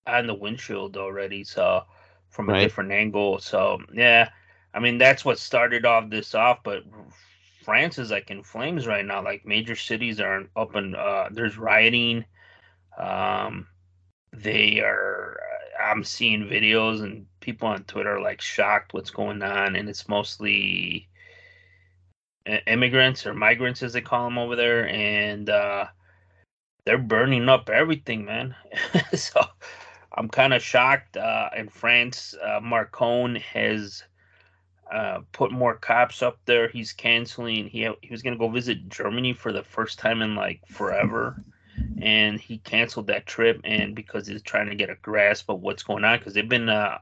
[0.07, 1.84] on the windshield already, so
[2.30, 2.61] from a right.
[2.61, 3.38] different angle.
[3.38, 4.30] So yeah,
[4.74, 6.86] I mean that's what started off this off, but
[7.61, 9.24] France is like in flames right now.
[9.24, 12.26] Like major cities are up and uh, there's rioting
[13.00, 13.68] um,
[14.34, 15.39] they are.
[15.82, 20.10] I'm seeing videos and people on Twitter are like shocked what's going on, and it's
[20.10, 21.08] mostly
[22.68, 25.86] immigrants or migrants as they call them over there, and uh,
[26.86, 28.56] they're burning up everything, man.
[29.14, 29.41] so
[30.14, 31.16] I'm kind of shocked.
[31.18, 34.04] Uh, in France, uh, Macron has
[34.91, 36.68] uh, put more cops up there.
[36.68, 37.70] He's canceling.
[37.70, 41.41] He he was gonna go visit Germany for the first time in like forever
[42.01, 45.84] and he canceled that trip and because he's trying to get a grasp of what's
[45.84, 46.97] going on because they've been uh,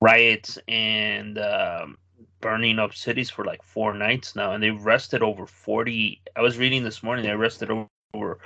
[0.00, 1.98] riots and um,
[2.40, 6.58] burning up cities for like four nights now and they've arrested over 40 i was
[6.58, 7.70] reading this morning they arrested
[8.14, 8.38] over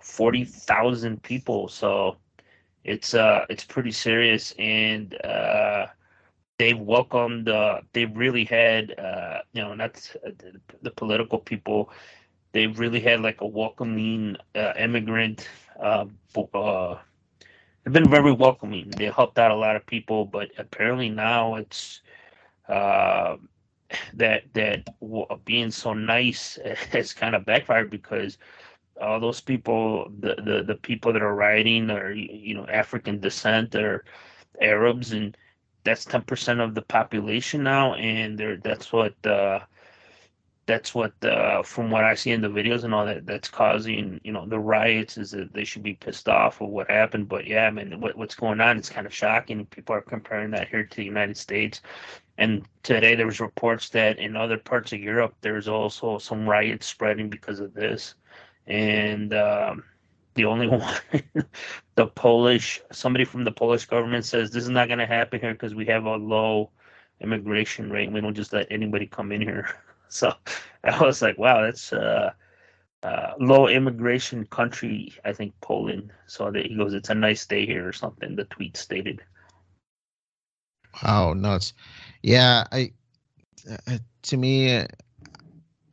[0.00, 2.16] 40,000 people so
[2.84, 5.86] it's uh it's pretty serious and uh
[6.58, 11.90] they've welcomed uh they've really had uh you know not the, the political people
[12.52, 15.48] they really had like a welcoming uh, immigrant.
[15.80, 16.06] Uh,
[16.54, 16.98] uh,
[17.84, 18.90] they've been very welcoming.
[18.90, 22.02] They helped out a lot of people, but apparently now it's
[22.68, 23.36] uh,
[24.14, 24.88] that that
[25.44, 26.58] being so nice
[26.92, 28.38] has kind of backfired because
[29.00, 33.74] all those people, the, the the people that are rioting are you know African descent
[33.74, 34.04] or
[34.60, 35.36] Arabs, and
[35.84, 39.14] that's ten percent of the population now, and that's what.
[39.26, 39.60] Uh,
[40.66, 44.20] that's what uh, from what I see in the videos and all that that's causing
[44.22, 47.28] you know the riots is that they should be pissed off of what happened.
[47.28, 49.66] But yeah, I mean what, what's going on is kind of shocking.
[49.66, 51.80] People are comparing that here to the United States.
[52.38, 56.86] And today there was reports that in other parts of Europe there's also some riots
[56.86, 58.14] spreading because of this.
[58.66, 59.84] And um,
[60.34, 60.96] the only one,
[61.96, 65.52] the Polish somebody from the Polish government says this is not going to happen here
[65.52, 66.70] because we have a low
[67.20, 68.12] immigration rate.
[68.12, 69.68] We don't just let anybody come in here.
[70.20, 70.34] So
[70.84, 72.32] I was like, wow, that's uh,
[73.02, 76.12] uh, low immigration country, I think Poland.
[76.26, 78.36] So he goes, it's a nice day here or something.
[78.36, 79.22] The tweet stated.
[81.02, 81.72] Wow, nuts.
[82.22, 82.92] Yeah, I
[83.86, 84.84] uh, to me,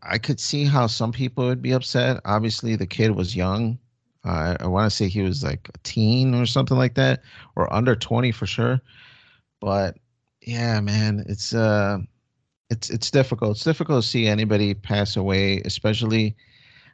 [0.04, 2.20] I could see how some people would be upset.
[2.26, 3.80] Obviously, the kid was young.
[4.26, 7.22] Uh, I want to say he was like a teen or something like that,
[7.56, 8.82] or under twenty for sure.
[9.62, 9.98] But
[10.42, 12.00] yeah, man, it's uh
[12.70, 13.52] it's it's difficult.
[13.52, 16.36] It's difficult to see anybody pass away, especially.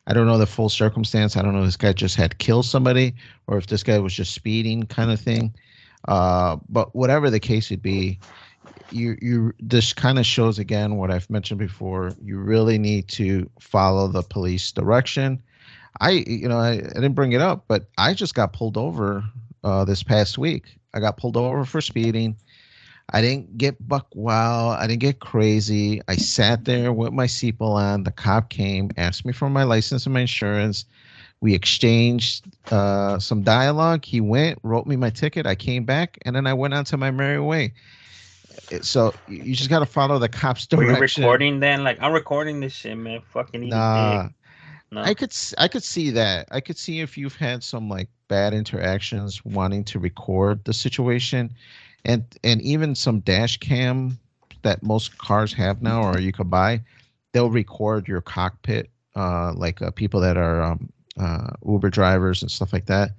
[0.07, 1.35] I don't know the full circumstance.
[1.35, 3.15] I don't know if this guy just had killed somebody
[3.47, 5.51] or if this guy was just speeding, kind of thing.
[6.07, 8.19] Uh, but whatever the case would be,
[8.91, 12.13] you you this kind of shows again what I've mentioned before.
[12.21, 15.41] You really need to follow the police direction.
[16.01, 19.23] I, you know, I, I didn't bring it up, but I just got pulled over
[19.63, 20.77] uh, this past week.
[20.93, 22.35] I got pulled over for speeding.
[23.11, 24.77] I didn't get buck wild.
[24.77, 26.01] I didn't get crazy.
[26.07, 28.03] I sat there with my seatbelt on.
[28.03, 30.85] The cop came, asked me for my license and my insurance.
[31.41, 34.05] We exchanged uh, some dialogue.
[34.05, 35.45] He went, wrote me my ticket.
[35.45, 37.73] I came back, and then I went on to my merry way.
[38.81, 40.87] So you just got to follow the cops' direction.
[40.95, 41.83] Were you recording then?
[41.83, 43.21] Like I'm recording this shit, man.
[43.31, 44.29] Fucking nah.
[44.91, 45.01] No.
[45.01, 46.47] I could I could see that.
[46.51, 51.53] I could see if you've had some like bad interactions wanting to record the situation
[52.05, 54.19] and and even some dash cam
[54.61, 56.81] that most cars have now or you could buy
[57.33, 60.89] they'll record your cockpit uh, like uh, people that are um,
[61.19, 63.11] uh, uber drivers and stuff like that.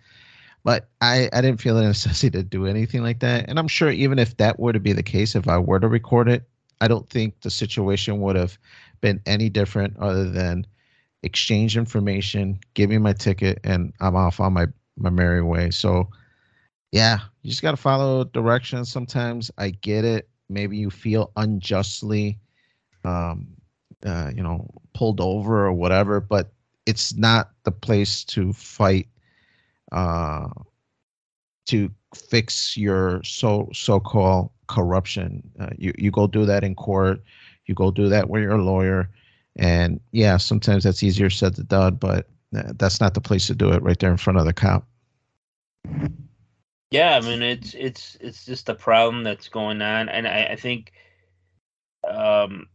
[0.65, 3.49] But I, I didn't feel the necessity to do anything like that.
[3.49, 5.89] And i'm sure even if that were to be the case if i were to
[5.89, 6.49] record it
[6.81, 8.59] i don't think the situation would have
[9.01, 10.67] been any different other than
[11.23, 14.67] exchange information give me my ticket and i'm off on my
[14.97, 15.71] my merry way.
[15.71, 16.09] So
[16.93, 18.91] yeah, you just got to follow directions.
[18.91, 20.29] Sometimes I get it.
[20.49, 22.41] Maybe you feel unjustly,
[23.05, 23.47] um,
[24.05, 26.51] uh, you know, pulled over or whatever, but
[26.87, 29.07] it's not the place to fight,
[29.93, 30.49] uh,
[31.67, 35.49] to fix your so so-called corruption.
[35.61, 37.23] Uh, you you go do that in court.
[37.67, 39.09] You go do that with your lawyer,
[39.55, 42.27] and yeah, sometimes that's easier said than done, but
[42.57, 44.85] uh, that's not the place to do it right there in front of the cop.
[46.97, 50.57] Yeah, I mean it's it's it's just a problem that's going on, and I, I
[50.57, 50.93] think
[52.09, 52.69] um,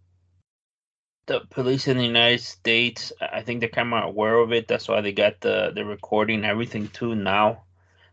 [1.27, 4.67] the police in the United States, I think they're kind of aware of it.
[4.67, 7.63] That's why they got the the recording everything too now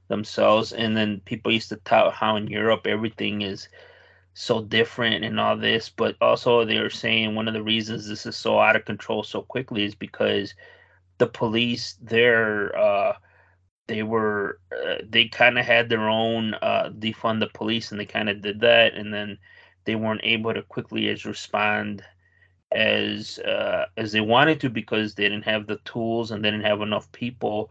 [0.08, 0.72] themselves.
[0.72, 3.68] And then people used to tout how in Europe everything is
[4.34, 8.26] so different and all this, but also they were saying one of the reasons this
[8.26, 10.54] is so out of control so quickly is because
[11.18, 12.76] the police there.
[12.78, 13.14] Uh,
[13.88, 18.06] they were uh, they kind of had their own uh, defund the police and they
[18.06, 19.38] kind of did that and then
[19.84, 22.04] they weren't able to quickly as respond
[22.70, 26.66] as uh, as they wanted to because they didn't have the tools and they didn't
[26.66, 27.70] have enough people.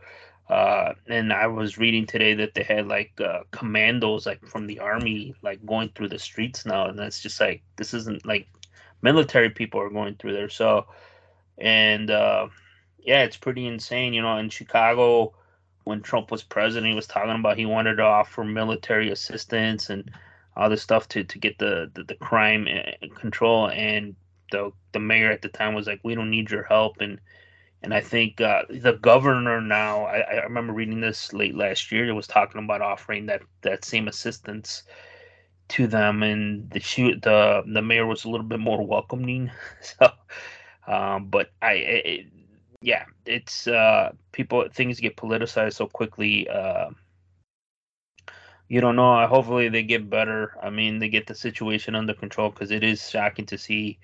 [0.49, 4.79] Uh, and I was reading today that they had like uh, commandos like from the
[4.79, 8.47] army like going through the streets now and that's just like this isn't like
[9.01, 10.49] military people are going through there.
[10.49, 10.87] So
[11.59, 12.47] and uh,
[12.99, 15.33] yeah it's pretty insane you know in Chicago
[15.87, 20.11] when Trump was president, he was talking about he wanted to offer military assistance and
[20.55, 22.67] all this stuff to, to get the, the, the crime
[23.15, 23.69] control.
[23.69, 24.15] And
[24.51, 27.19] the the mayor at the time was like, "We don't need your help." And
[27.83, 32.13] and I think uh, the governor now, I, I remember reading this late last year.
[32.13, 34.83] Was talking about offering that that same assistance
[35.69, 39.51] to them, and the shoot the the mayor was a little bit more welcoming.
[39.81, 40.11] So,
[40.87, 42.25] um, but I it,
[42.81, 46.47] yeah, it's uh, people things get politicized so quickly.
[46.47, 46.89] Uh,
[48.69, 49.25] you don't know.
[49.27, 50.55] Hopefully, they get better.
[50.61, 53.99] I mean, they get the situation under control because it is shocking to see.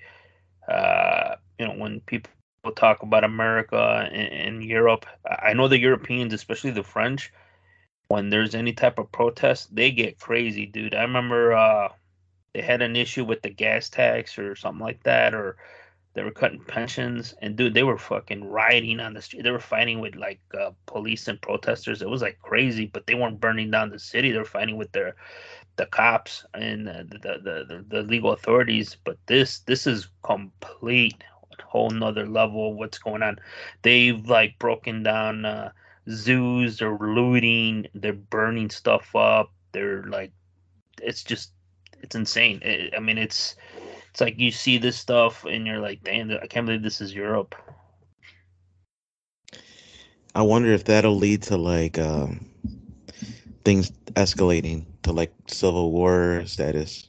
[0.68, 2.30] Uh, you know, when people
[2.74, 7.32] talk about America and, and Europe, I know the Europeans, especially the French,
[8.08, 10.94] when there's any type of protest, they get crazy, dude.
[10.94, 11.88] I remember uh,
[12.54, 15.56] they had an issue with the gas tax or something like that, or
[16.14, 19.42] they were cutting pensions, and dude, they were fucking rioting on the street.
[19.42, 22.02] They were fighting with like uh, police and protesters.
[22.02, 24.30] It was like crazy, but they weren't burning down the city.
[24.30, 25.16] They were fighting with their
[25.76, 28.96] the cops and the the, the, the, legal authorities.
[29.02, 31.22] But this this is complete
[31.62, 33.38] whole nother level of what's going on.
[33.82, 35.72] They've like broken down uh,
[36.08, 36.78] zoos.
[36.78, 37.88] They're looting.
[37.94, 39.52] They're burning stuff up.
[39.72, 40.30] They're like,
[41.02, 41.50] it's just
[42.00, 42.60] it's insane.
[42.62, 43.56] It, I mean, it's
[44.14, 47.12] it's like you see this stuff and you're like, damn, I can't believe this is
[47.12, 47.56] Europe.
[50.36, 52.48] I wonder if that'll lead to like um,
[53.64, 57.08] things escalating to like civil war status.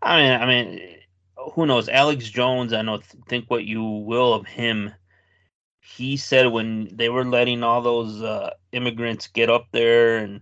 [0.00, 0.96] I mean, I mean,
[1.52, 1.90] who knows?
[1.90, 3.02] Alex Jones, I know.
[3.28, 4.94] Think what you will of him.
[5.82, 10.40] He said when they were letting all those uh, immigrants get up there and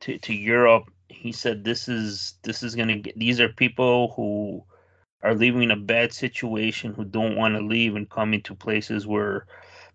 [0.00, 4.62] to to Europe, he said this is this is gonna get these are people who
[5.22, 9.46] are leaving a bad situation who don't want to leave and come into places where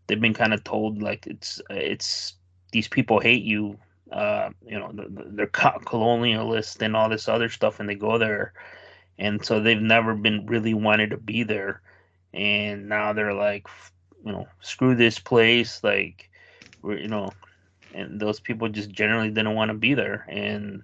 [0.08, 2.34] they've been kind of told like it's it's
[2.72, 3.78] these people hate you
[4.12, 8.54] uh you know they're colonialists and all this other stuff and they go there.
[9.18, 11.82] And so they've never been really wanted to be there.
[12.34, 13.68] And now they're like
[14.26, 16.30] you know screw this place like
[16.82, 17.32] we're you know
[17.94, 20.26] and those people just generally didn't want to be there.
[20.30, 20.84] And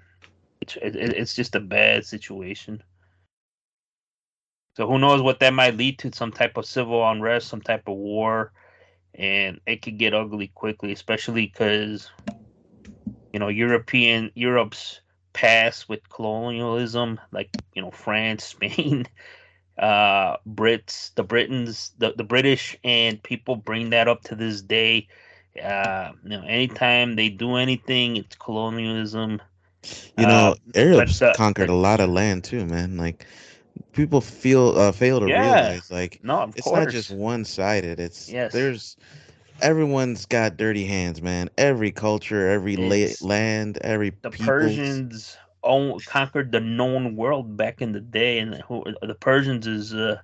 [0.61, 2.83] it, it's just a bad situation.
[4.75, 6.11] So who knows what that might lead to?
[6.13, 8.51] Some type of civil unrest, some type of war,
[9.15, 12.11] and it could get ugly quickly, especially because
[13.33, 15.01] you know European Europe's
[15.33, 19.07] past with colonialism, like you know France, Spain,
[19.79, 25.07] uh, Brits, the Britons, the, the British, and people bring that up to this day.
[25.61, 29.41] Uh, you know, anytime they do anything, it's colonialism.
[30.17, 32.97] You know, uh, Arabs conquered a lot of land too, man.
[32.97, 33.25] Like
[33.93, 35.69] people feel uh, fail to yeah.
[35.69, 36.85] realize, like no, it's course.
[36.85, 37.99] not just one sided.
[37.99, 38.53] It's yes.
[38.53, 38.97] there's
[39.61, 41.49] everyone's got dirty hands, man.
[41.57, 44.47] Every culture, every la- land, every the peoples.
[44.47, 49.93] Persians own, conquered the known world back in the day, and who, the Persians is
[49.93, 50.19] uh,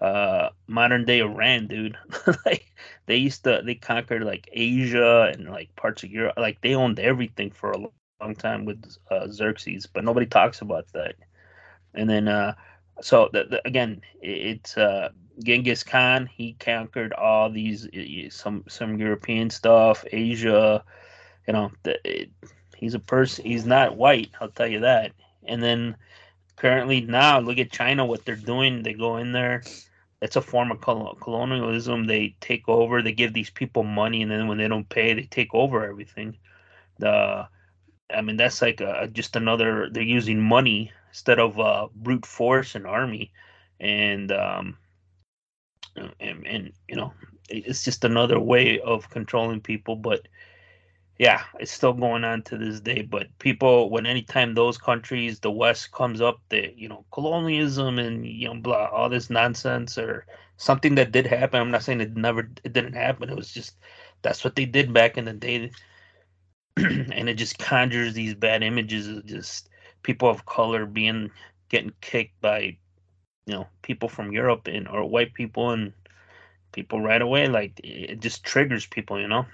[0.00, 1.96] uh, modern day Iran, dude.
[2.46, 2.66] like
[3.06, 6.34] they used to they conquered like Asia and like parts of Europe.
[6.36, 7.78] Like they owned everything for a
[8.20, 11.16] long time with uh, Xerxes, but nobody talks about that.
[11.94, 12.54] And then uh,
[13.00, 15.10] so the, the, again, it's uh,
[15.42, 16.26] Genghis Khan.
[16.26, 17.88] He conquered all these
[18.30, 20.84] some some European stuff, Asia.
[21.46, 22.30] You know, the, it,
[22.76, 23.44] he's a person.
[23.44, 24.30] He's not white.
[24.40, 25.12] I'll tell you that.
[25.44, 25.96] And then
[26.56, 28.06] currently now, look at China.
[28.06, 29.62] What they're doing, they go in there.
[30.22, 32.06] It's a form of colonialism.
[32.06, 33.02] They take over.
[33.02, 36.38] They give these people money, and then when they don't pay, they take over everything.
[36.98, 37.46] The,
[38.10, 39.88] I mean, that's like a, just another.
[39.90, 43.32] They're using money instead of uh, brute force and army,
[43.80, 44.76] and um,
[46.20, 47.12] and, and you know,
[47.48, 49.96] it's just another way of controlling people.
[49.96, 50.26] But
[51.18, 53.02] yeah, it's still going on to this day.
[53.02, 58.26] But people, when anytime those countries, the West comes up, the you know colonialism and
[58.26, 60.26] you know blah, all this nonsense or
[60.56, 61.60] something that did happen.
[61.60, 63.30] I'm not saying it never, it didn't happen.
[63.30, 63.76] It was just
[64.22, 65.70] that's what they did back in the day,
[66.76, 69.68] and it just conjures these bad images of just
[70.02, 71.30] people of color being
[71.68, 72.76] getting kicked by
[73.46, 75.92] you know people from Europe and or white people and
[76.72, 77.48] people right away.
[77.48, 79.46] Like it just triggers people, you know.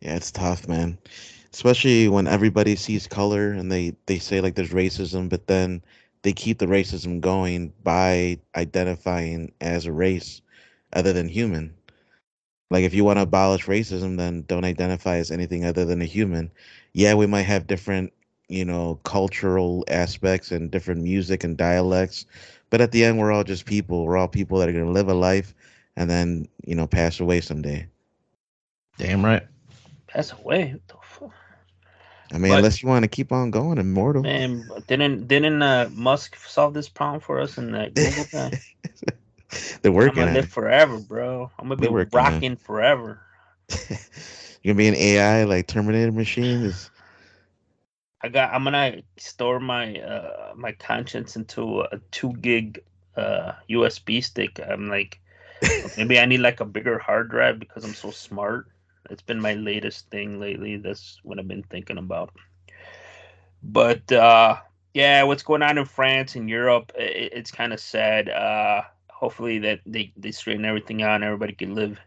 [0.00, 0.98] Yeah, it's tough, man.
[1.52, 5.82] Especially when everybody sees color and they they say like there's racism, but then
[6.22, 10.40] they keep the racism going by identifying as a race
[10.92, 11.74] other than human.
[12.70, 16.06] Like if you want to abolish racism, then don't identify as anything other than a
[16.06, 16.50] human.
[16.92, 18.12] Yeah, we might have different,
[18.48, 22.26] you know, cultural aspects and different music and dialects,
[22.70, 24.04] but at the end we're all just people.
[24.04, 25.54] We're all people that are going to live a life
[25.96, 27.86] and then, you know, pass away someday.
[28.98, 29.42] Damn right
[30.10, 30.72] pass away.
[30.72, 31.32] What the fuck?
[32.32, 34.22] I mean, but, unless you want to keep on going, immortal.
[34.22, 38.52] Man, didn't didn't uh, Musk solve this problem for us in that Google time?
[39.82, 40.22] They're working.
[40.22, 40.50] I'm gonna live it.
[40.50, 41.50] forever, bro.
[41.58, 43.20] I'm gonna be rocking forever.
[44.62, 46.90] You're gonna be an AI like Terminator machines.
[48.22, 48.52] I got.
[48.52, 52.82] I'm gonna store my uh my conscience into a two gig
[53.16, 54.60] uh USB stick.
[54.60, 55.20] I'm like,
[55.96, 58.68] maybe I need like a bigger hard drive because I'm so smart.
[59.08, 60.76] It's been my latest thing lately.
[60.76, 62.30] That's what I've been thinking about.
[63.62, 64.56] But uh,
[64.94, 66.92] yeah, what's going on in France and Europe?
[66.96, 68.28] It, it's kind of sad.
[68.28, 68.82] Uh,
[69.20, 72.00] hopefully that they, they straighten everything out and everybody can live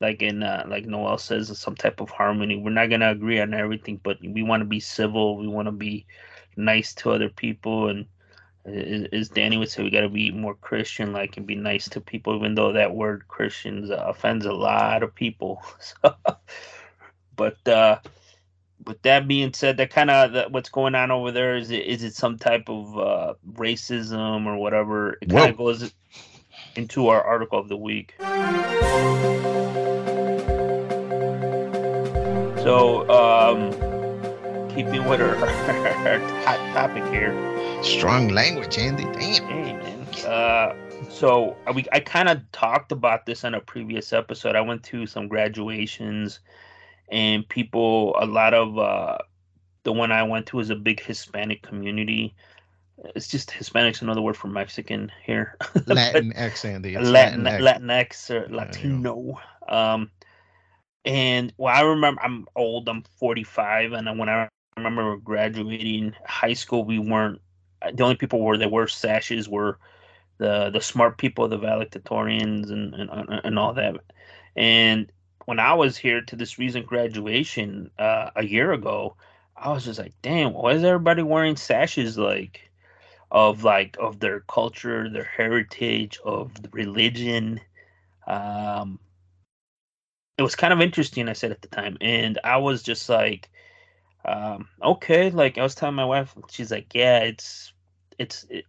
[0.00, 2.56] like in uh, like Noel says, some type of harmony.
[2.56, 5.38] We're not gonna agree on everything, but we want to be civil.
[5.38, 6.06] We want to be
[6.56, 8.06] nice to other people and
[8.66, 12.00] as Danny would say, we got to be more Christian like and be nice to
[12.00, 15.62] people, even though that word Christians offends a lot of people.
[15.80, 16.16] So,
[17.36, 17.98] but uh,
[18.86, 22.02] with that being said, that kind of what's going on over there is it is
[22.02, 25.18] it some type of uh, racism or whatever?
[25.20, 25.92] It kind of goes
[26.76, 28.14] into our article of the week.
[32.62, 33.72] So, um,
[34.68, 37.52] keeping with our, our hot topic here
[37.82, 39.02] Strong language, Andy.
[39.02, 39.44] Damn.
[39.48, 40.06] Hey, man.
[40.24, 40.74] Uh,
[41.10, 44.54] so we I kind of talked about this on a previous episode.
[44.54, 46.38] I went to some graduations,
[47.10, 49.18] and people, a lot of uh,
[49.84, 52.34] the one I went to is a big Hispanic community.
[53.16, 55.56] It's just Hispanic's another word for Mexican here.
[55.60, 56.94] Latinx, Andy.
[56.94, 59.40] It's Latin, Latinx or Latino.
[59.68, 60.10] Um,
[61.04, 62.88] and well, I remember I'm old.
[62.88, 67.40] I'm 45, and when I remember graduating high school, we weren't
[67.92, 69.78] the only people where there were sashes were
[70.38, 73.96] the the smart people, the valedictorians, and and and all that.
[74.54, 75.10] And
[75.46, 79.16] when I was here to this recent graduation uh, a year ago,
[79.56, 82.70] I was just like, damn, why is everybody wearing sashes like
[83.30, 87.60] of like of their culture, their heritage, of religion?
[88.26, 88.98] Um,
[90.38, 91.28] it was kind of interesting.
[91.28, 93.50] I said at the time, and I was just like,
[94.24, 97.72] um, okay, like I was telling my wife, she's like, yeah, it's
[98.18, 98.64] it's it,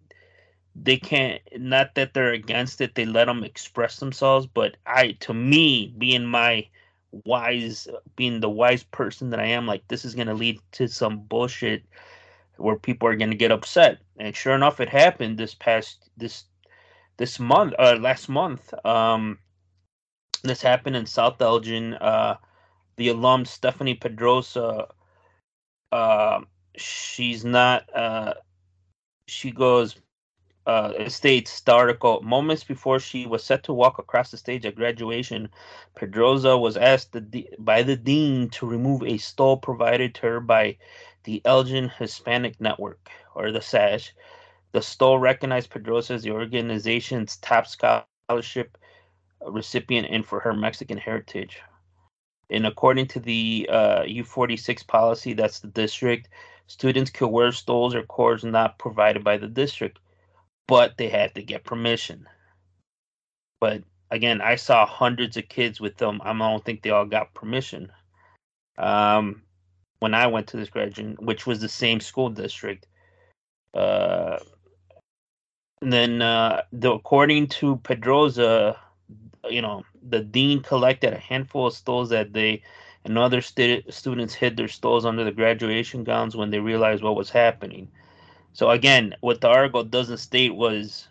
[0.76, 5.34] they can't not that they're against it they let them express themselves but i to
[5.34, 6.67] me being my
[7.26, 10.88] wise being the wise person that i am like this is going to lead to
[10.88, 11.84] some bullshit
[12.57, 13.99] where people are going to get upset.
[14.17, 16.45] And sure enough it happened this past this
[17.17, 19.38] this month uh last month um
[20.43, 22.36] this happened in south elgin uh
[22.97, 24.88] the alum stephanie pedrosa
[25.91, 26.39] uh
[26.76, 28.34] she's not uh
[29.28, 29.95] she goes
[30.66, 34.76] uh, states the article moments before she was set to walk across the stage at
[34.76, 35.49] graduation.
[35.95, 40.78] Pedrosa was asked the, by the dean to remove a stole provided to her by
[41.24, 44.14] the elgin hispanic network or the sash
[44.74, 48.78] the stole recognized pedrosa as the organization's top scholarship
[49.45, 51.61] recipient and for her mexican heritage.
[52.49, 56.30] And according to the uh, u46 policy that's the district
[56.68, 59.99] students could wear stoles or cords not provided by the district
[60.68, 62.28] but they had to get permission.
[63.59, 66.22] But again, I saw hundreds of kids with them.
[66.24, 67.91] I don't think they all got permission.
[68.78, 69.43] Um,
[69.99, 72.88] when I went to this graduation, which was the same school district.
[73.74, 74.39] Uh,
[75.82, 78.78] and then, uh, the, according to Pedroza,
[79.49, 82.64] you know, the dean collected a handful of stoles that day,
[83.05, 87.16] and other st- students hid their stoles under the graduation gowns when they realized what
[87.16, 87.89] was happening.
[88.53, 91.07] So again, what the article doesn't state was,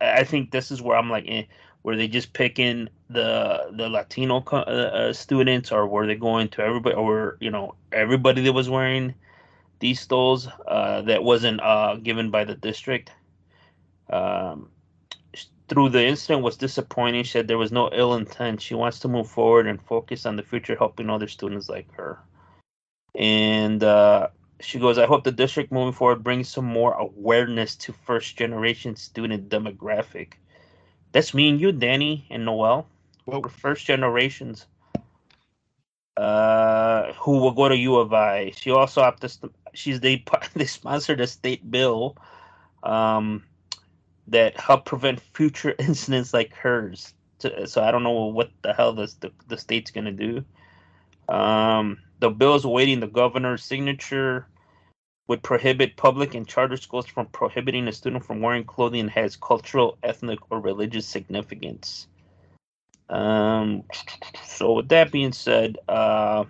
[0.00, 1.44] I think this is where I'm like, eh,
[1.82, 6.62] were they just picking the the Latino uh, uh, students, or were they going to
[6.62, 9.14] everybody, or you know everybody that was wearing
[9.78, 13.12] these stoles uh, that wasn't uh, given by the district?
[14.10, 14.70] Um,
[15.68, 17.24] through the incident was disappointing.
[17.24, 18.62] She said there was no ill intent.
[18.62, 22.18] She wants to move forward and focus on the future, helping other students like her.
[23.14, 24.28] And uh,
[24.60, 28.96] she goes, I hope the district moving forward brings some more awareness to first generation
[28.96, 30.34] student demographic.
[31.12, 32.86] That's me and you, Danny and Noel.
[33.26, 34.66] Well, We're first generations.
[36.16, 38.52] Uh, who will go to U of I.
[38.56, 39.32] She also opted.
[39.74, 42.16] She's they they sponsored a state bill,
[42.82, 43.44] um,
[44.28, 47.12] that help prevent future incidents like hers.
[47.38, 50.42] So I don't know what the hell this the, the state's gonna do.
[51.28, 54.46] Um, the bill is awaiting the governor's signature.
[55.28, 59.34] Would prohibit public and charter schools from prohibiting a student from wearing clothing that has
[59.34, 62.06] cultural, ethnic, or religious significance.
[63.08, 63.82] Um,
[64.44, 66.44] so with that being said, uh,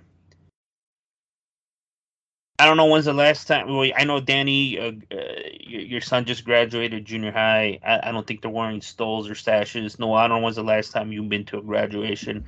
[2.59, 3.69] I don't know when's the last time.
[3.69, 5.17] Well, I know Danny, uh, uh,
[5.61, 7.79] your, son just graduated junior high.
[7.87, 9.99] I, I, don't think they're wearing stoles or sashes.
[9.99, 12.47] No, I don't know when's the last time you've been to a graduation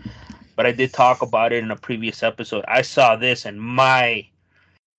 [0.58, 2.64] but I did talk about it in a previous episode.
[2.66, 4.26] I saw this and my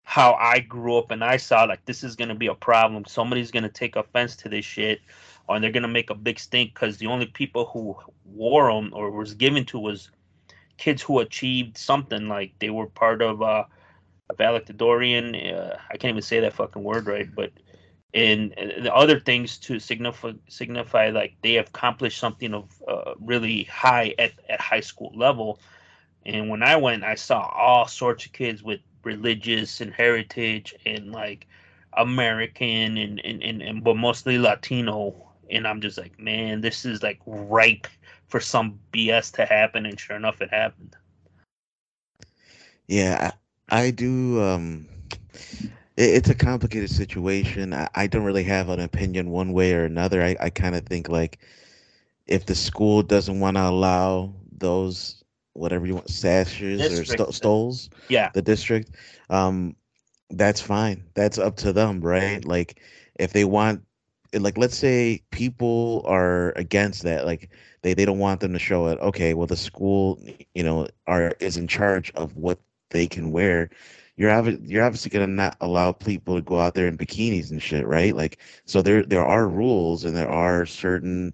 [0.03, 3.03] how I grew up and I saw like this is gonna be a problem.
[3.03, 5.01] Somebody's gonna take offense to this shit,
[5.49, 9.11] or they're gonna make a big stink because the only people who wore them or
[9.11, 10.11] was given to was
[10.77, 13.65] kids who achieved something like they were part of uh,
[14.29, 15.35] a valedictorian.
[15.35, 17.51] Uh, I can't even say that fucking word right, but
[18.13, 23.63] and the other things to signify signify like they have accomplished something of uh, really
[23.65, 25.59] high at, at high school level.
[26.25, 31.11] And when i went i saw all sorts of kids with religious and heritage and
[31.11, 31.47] like
[31.93, 35.27] american and and, and, and but mostly latino.
[35.51, 37.87] And i'm just like man this is like ripe
[38.27, 39.85] for some bs to happen.
[39.85, 40.95] And sure enough it happened.
[42.87, 43.33] Yeah
[43.69, 44.87] i, do um
[45.97, 47.73] it, it's a complicated situation.
[47.73, 50.21] I, I don't really have an opinion one way or another.
[50.23, 51.39] I, I kind of think like
[52.27, 57.09] if the school doesn't want to allow those whatever you want sashes district.
[57.09, 58.91] or st- stoles, yeah, the district,
[59.29, 59.75] um,
[60.29, 61.03] that's fine.
[61.13, 62.43] That's up to them, right?
[62.43, 62.79] Like
[63.19, 63.83] if they want
[64.33, 67.49] like let's say people are against that like
[67.81, 70.19] they, they don't want them to show it okay well the school
[70.53, 72.59] you know are is in charge of what
[72.91, 73.69] they can wear
[74.19, 77.87] you're you're obviously gonna not allow people to go out there in bikinis and shit,
[77.87, 78.13] right?
[78.13, 81.33] Like, so there there are rules and there are certain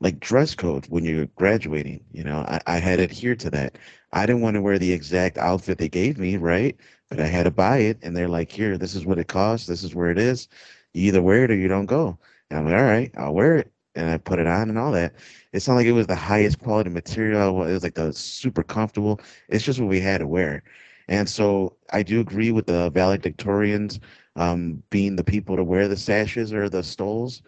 [0.00, 2.04] like dress code when you're graduating.
[2.12, 3.78] You know, I, I had adhered to that.
[4.12, 6.76] I didn't want to wear the exact outfit they gave me, right?
[7.08, 9.68] But I had to buy it, and they're like, "Here, this is what it costs.
[9.68, 10.48] This is where it is.
[10.92, 12.18] You either wear it or you don't go."
[12.50, 14.90] And I'm like, "All right, I'll wear it." And I put it on and all
[14.92, 15.14] that.
[15.52, 17.62] It's not like it was the highest quality material.
[17.64, 19.20] It was like the super comfortable.
[19.48, 20.64] It's just what we had to wear.
[21.08, 24.00] And so I do agree with the valedictorians
[24.36, 27.42] um, being the people to wear the sashes or the stoles.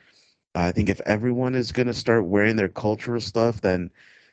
[0.54, 3.90] I think if everyone is going to start wearing their cultural stuff, then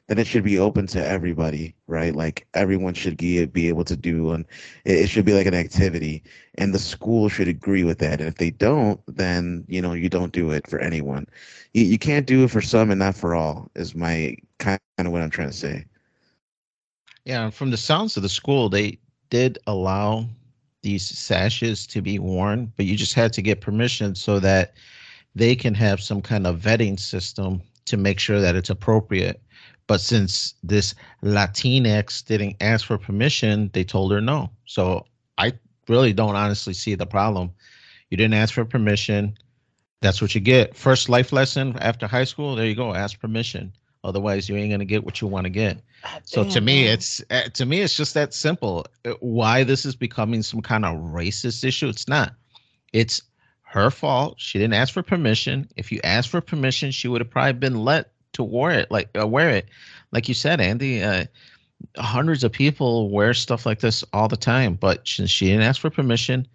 [0.07, 2.13] then it should be open to everybody, right?
[2.13, 4.45] Like everyone should be, able to do, and
[4.83, 6.23] it, it should be like an activity,
[6.55, 8.19] and the school should agree with that.
[8.19, 11.25] And if they don't, then you know you don't do it for anyone.
[11.73, 13.71] You, you can't do it for some and not for all.
[13.75, 15.85] Is my kind of what I'm trying to say.
[17.25, 18.99] Yeah, from the sounds of the school, they
[19.33, 20.23] did allow
[20.83, 24.75] these sashes to be worn, but you just had to get permission so that
[25.33, 29.41] they can have some kind of vetting system to make sure that it's appropriate.
[29.87, 34.51] But since this Latinx didn't ask for permission, they told her no.
[34.65, 35.03] So
[35.39, 35.53] I
[35.89, 37.51] really don't honestly see the problem.
[38.11, 39.35] You didn't ask for permission.
[40.01, 40.75] That's what you get.
[40.77, 42.93] First life lesson after high school, there you go.
[42.93, 43.73] Ask permission.
[44.03, 45.77] Otherwise, you ain't gonna get what you want to get.
[46.03, 48.85] Ah, so to me, it's uh, to me, it's just that simple.
[49.05, 51.87] Uh, why this is becoming some kind of racist issue?
[51.87, 52.33] It's not.
[52.91, 53.21] It's
[53.61, 54.35] her fault.
[54.37, 55.69] She didn't ask for permission.
[55.77, 59.09] If you asked for permission, she would have probably been let to wear it, like
[59.17, 59.67] uh, wear it,
[60.11, 61.01] like you said, Andy.
[61.01, 61.25] Uh,
[61.97, 65.79] hundreds of people wear stuff like this all the time, but since she didn't ask
[65.79, 66.47] for permission,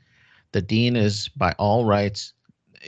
[0.53, 2.33] the dean is by all rights.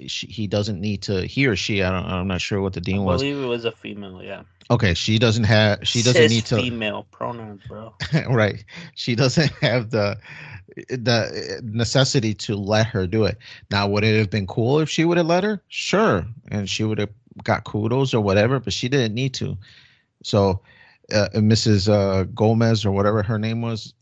[0.07, 1.27] She, he doesn't need to.
[1.27, 1.83] He or she.
[1.83, 2.07] I don't.
[2.07, 3.23] I'm not sure what the dean was.
[3.23, 4.23] I believe it was a female.
[4.23, 4.43] Yeah.
[4.71, 5.87] Okay, she doesn't have.
[5.87, 6.57] She doesn't Cis need to.
[6.57, 7.95] Female pronouns, bro.
[8.31, 8.65] right.
[8.95, 10.19] She doesn't have the
[10.89, 13.39] the necessity to let her do it.
[13.71, 15.61] Now, would it have been cool if she would have let her?
[15.69, 17.11] Sure, and she would have
[17.45, 19.57] got kudos or whatever, but she didn't need to.
[20.23, 20.61] So,
[21.13, 21.89] uh, Mrs.
[21.89, 23.95] Uh, Gomez or whatever her name was,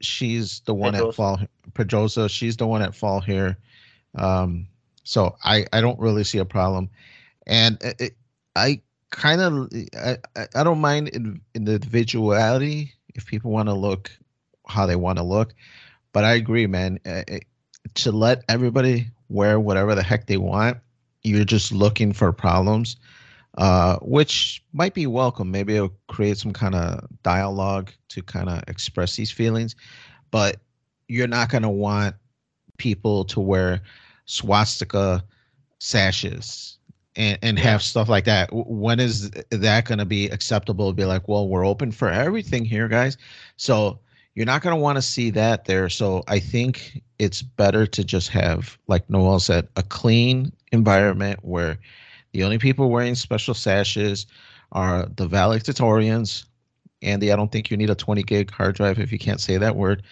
[0.00, 1.08] she's the one Pedrosa.
[1.08, 1.40] at fall.
[1.74, 3.58] Pedrosa, she's the one at fall here.
[4.14, 4.66] Um,
[5.08, 6.90] so I I don't really see a problem,
[7.46, 8.16] and it,
[8.56, 8.80] I
[9.10, 10.18] kind of I,
[10.54, 14.10] I don't mind in, individuality if people want to look
[14.66, 15.54] how they want to look
[16.12, 16.98] but I agree, man.
[17.06, 17.22] Uh,
[17.94, 20.78] to let everybody wear whatever the heck they want,
[21.22, 22.96] you're just looking for problems,
[23.56, 25.50] uh, which might be welcome.
[25.50, 29.76] Maybe it'll create some kind of dialogue to kind of express these feelings,
[30.30, 30.56] but
[31.08, 32.14] you're not going to want
[32.78, 33.80] people to wear
[34.28, 35.24] swastika
[35.78, 36.76] sashes
[37.16, 38.50] and, and have stuff like that.
[38.52, 40.92] When is that going to be acceptable?
[40.92, 43.16] Be like, well, we're open for everything here, guys.
[43.56, 43.98] So
[44.34, 45.88] you're not going to want to see that there.
[45.88, 51.78] So I think it's better to just have, like Noel said, a clean environment where
[52.32, 54.26] the only people wearing special sashes
[54.72, 56.44] are the valedictorians.
[57.00, 59.56] Andy, I don't think you need a 20 gig hard drive if you can't say
[59.56, 60.02] that word.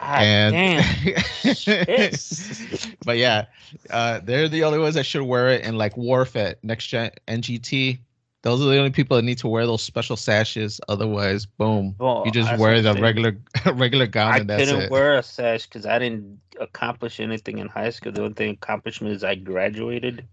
[0.00, 0.54] Ah, and
[3.04, 3.46] but yeah,
[3.90, 5.64] uh, they're the only ones that should wear it.
[5.64, 7.98] And like Worf at Next Gen NGT,
[8.42, 10.80] those are the only people that need to wear those special sashes.
[10.88, 13.36] Otherwise, boom, well, you just wear the regular
[13.74, 14.32] regular gown.
[14.32, 14.90] I and that's couldn't it.
[14.90, 18.12] wear a sash because I didn't accomplish anything in high school.
[18.12, 20.26] The only thing accomplishment is I graduated.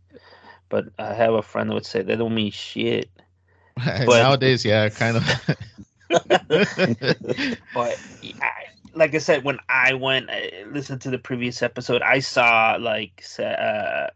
[0.70, 3.09] But I have a friend that would say that don't mean shit.
[3.78, 5.24] But, Nowadays, yeah, kind of.
[7.74, 7.99] but
[8.41, 8.64] I,
[8.96, 12.78] like I said, when I went I uh, listened to the previous episode, I saw
[12.80, 14.08] like uh,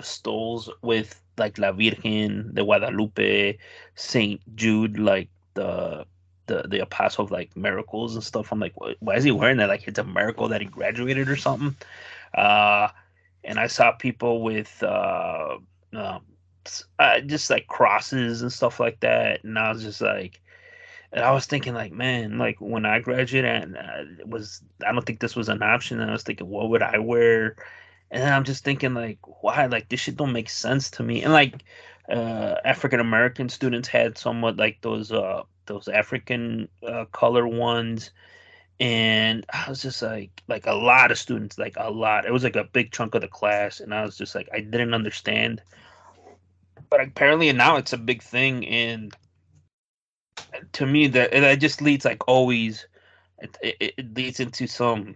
[0.00, 3.58] stoles with like La Virgen de Guadalupe,
[3.94, 6.06] Saint Jude, like the
[6.46, 8.52] the the apostle of like miracles and stuff.
[8.52, 9.68] I'm like, why is he wearing that?
[9.68, 11.76] Like it's a miracle that he graduated or something.
[12.34, 12.88] Uh,
[13.44, 15.56] and I saw people with uh,
[15.94, 16.20] um,
[16.98, 20.40] uh, just like crosses and stuff like that, and I was just like,
[21.12, 24.92] and I was thinking like, man, like when I graduated, and uh, it was I
[24.92, 26.00] don't think this was an option.
[26.00, 27.56] And I was thinking, what would I wear?
[28.10, 29.66] and I'm just thinking like, why?
[29.66, 31.22] Like this shit don't make sense to me.
[31.22, 31.62] And like
[32.08, 38.10] uh, African American students had somewhat like those uh those African uh, color ones,
[38.80, 42.24] and I was just like like a lot of students, like a lot.
[42.24, 44.60] It was like a big chunk of the class, and I was just like I
[44.60, 45.62] didn't understand.
[46.90, 49.14] But apparently now it's a big thing, and
[50.72, 52.86] to me that that just leads like always.
[53.40, 55.14] It, it, it leads into some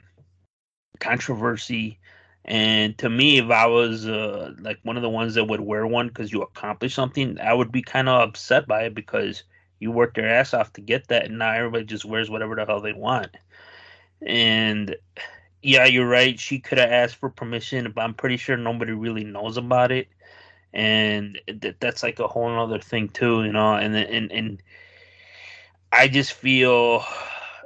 [1.00, 1.98] controversy
[2.44, 5.86] and to me, if I was uh, like one of the ones that would wear
[5.86, 9.44] one because you accomplished something, I would be kind of upset by it because
[9.78, 12.66] you worked your ass off to get that, and now everybody just wears whatever the
[12.66, 13.36] hell they want.
[14.20, 14.96] And
[15.62, 16.38] yeah, you're right.
[16.38, 20.08] She could have asked for permission, but I'm pretty sure nobody really knows about it.
[20.72, 23.74] And th- that's like a whole other thing too, you know.
[23.74, 24.62] And and and
[25.92, 27.04] I just feel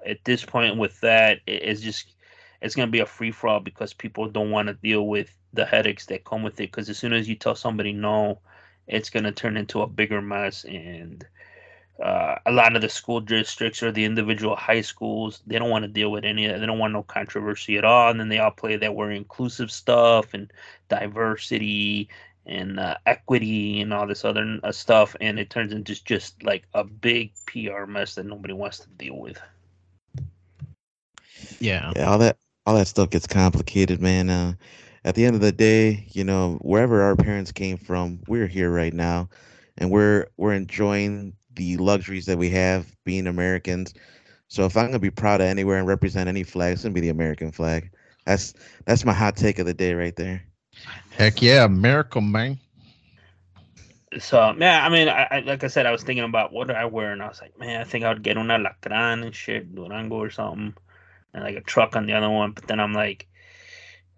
[0.04, 2.14] at this point with that, it's just
[2.60, 5.64] it's to be a free for all because people don't want to deal with the
[5.64, 6.70] headaches that come with it.
[6.70, 8.40] Because as soon as you tell somebody no,
[8.88, 10.64] it's to turn into a bigger mess.
[10.64, 11.24] And
[12.02, 15.84] uh, a lot of the school districts or the individual high schools, they don't want
[15.84, 16.58] to deal with any of that.
[16.58, 18.10] They don't want no controversy at all.
[18.10, 20.52] And then they all play that we're inclusive stuff and
[20.88, 22.08] diversity
[22.46, 26.64] and uh, equity and all this other uh, stuff, and it turns into just like
[26.74, 29.40] a big PR mess that nobody wants to deal with.
[31.60, 31.92] Yeah.
[31.94, 34.30] Yeah, all that all that stuff gets complicated, man.
[34.30, 34.54] Uh,
[35.04, 38.70] at the end of the day, you know, wherever our parents came from, we're here
[38.70, 39.28] right now,
[39.78, 43.94] and we're we're enjoying the luxuries that we have being Americans.
[44.48, 47.00] So if I'm gonna be proud of anywhere and represent any flag, it's gonna be
[47.00, 47.90] the American flag.
[48.24, 50.45] That's that's my hot take of the day right there.
[51.16, 52.58] Heck yeah, miracle man.
[54.18, 56.74] So yeah, I mean, I, I like I said, I was thinking about what do
[56.74, 59.34] I wear, and I was like, man, I think I would get una lacran and
[59.34, 60.74] shit, Durango or something,
[61.32, 62.52] and like a truck on the other one.
[62.52, 63.26] But then I'm like,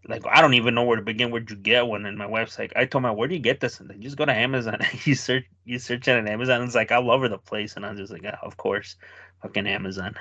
[0.08, 1.30] like I don't even know where to begin.
[1.30, 2.04] Where'd you get one?
[2.04, 3.78] And my wife's like, I told my, where do you get this?
[3.78, 4.78] And like, just go to Amazon.
[5.04, 6.62] you search, you search it on Amazon.
[6.62, 8.96] It's like all over the place, and I'm just like, oh, of course,
[9.42, 10.16] fucking Amazon.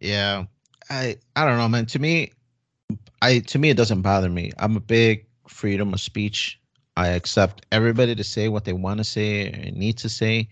[0.00, 0.46] Yeah.
[0.88, 1.84] I I don't know, man.
[1.86, 2.32] To me,
[3.20, 4.52] I to me it doesn't bother me.
[4.58, 6.58] I'm a big freedom of speech.
[6.96, 10.48] I accept everybody to say what they want to say and need to say,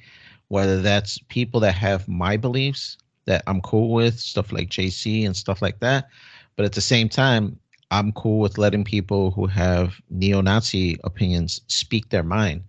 [0.49, 5.37] whether that's people that have my beliefs that I'm cool with, stuff like JC and
[5.37, 6.09] stuff like that.
[6.57, 7.59] But at the same time,
[7.91, 12.65] I'm cool with letting people who have neo-Nazi opinions speak their mind.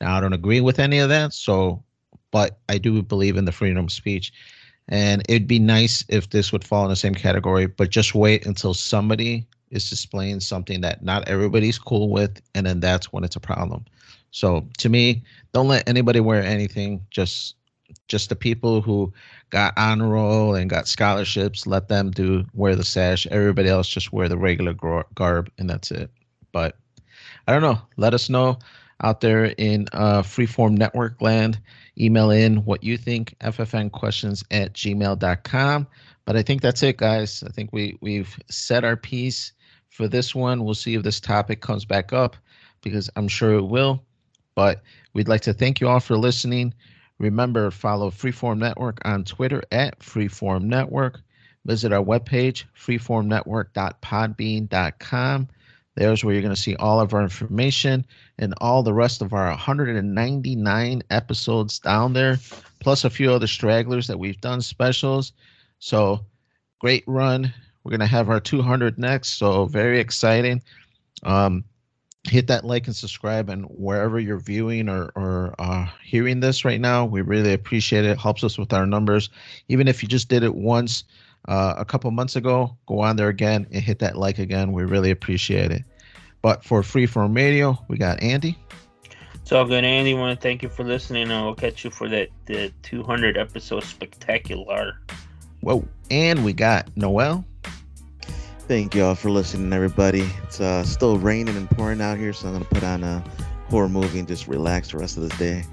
[0.00, 1.82] Now I don't agree with any of that, so
[2.30, 4.32] but I do believe in the freedom of speech.
[4.88, 8.46] And it'd be nice if this would fall in the same category, but just wait
[8.46, 13.36] until somebody is displaying something that not everybody's cool with, and then that's when it's
[13.36, 13.84] a problem.
[14.30, 17.04] So to me, don't let anybody wear anything.
[17.10, 17.56] Just
[18.06, 19.12] just the people who
[19.50, 23.26] got honor roll and got scholarships, let them do wear the sash.
[23.28, 24.74] Everybody else just wear the regular
[25.14, 26.10] garb, and that's it.
[26.52, 26.76] But
[27.46, 27.80] I don't know.
[27.96, 28.58] Let us know
[29.02, 31.58] out there in uh, freeform network land
[31.98, 35.86] email in what you think ffnquestions at gmail.com
[36.24, 39.52] but i think that's it guys i think we we've set our piece
[40.00, 40.64] for this one.
[40.64, 42.34] We'll see if this topic comes back up
[42.80, 44.02] because i'm sure it will.
[44.54, 44.80] But
[45.12, 46.72] we'd like to thank you all for listening.
[47.18, 51.20] Remember follow freeform network on twitter at freeform network.
[51.66, 55.48] Visit our webpage freeformnetwork.podbean.com
[55.96, 58.06] there's where you're going to see all of our information
[58.38, 62.38] and all the rest of our 199 episodes down there,
[62.78, 65.32] plus a few other stragglers that we've done specials.
[65.78, 66.24] So
[66.78, 67.52] great run.
[67.82, 69.30] We're going to have our 200 next.
[69.30, 70.62] So very exciting.
[71.22, 71.64] Um,
[72.24, 76.80] hit that like and subscribe and wherever you're viewing or, or uh, hearing this right
[76.80, 78.10] now we really appreciate it.
[78.10, 79.30] it helps us with our numbers
[79.68, 81.04] even if you just did it once
[81.48, 82.76] uh, a couple months ago.
[82.86, 84.72] Go on there again and hit that like again.
[84.72, 85.84] We really appreciate it.
[86.42, 88.58] But for Freeform Radio, we got Andy.
[89.34, 90.14] It's all good, Andy.
[90.14, 93.82] Want to thank you for listening, and we'll catch you for that the 200 episode
[93.84, 95.00] spectacular.
[95.60, 95.86] Whoa!
[96.10, 97.44] And we got Noel.
[98.70, 100.30] Thank y'all for listening, everybody.
[100.44, 103.18] It's uh, still raining and pouring out here, so I'm gonna put on a
[103.68, 105.64] horror movie and just relax the rest of the day.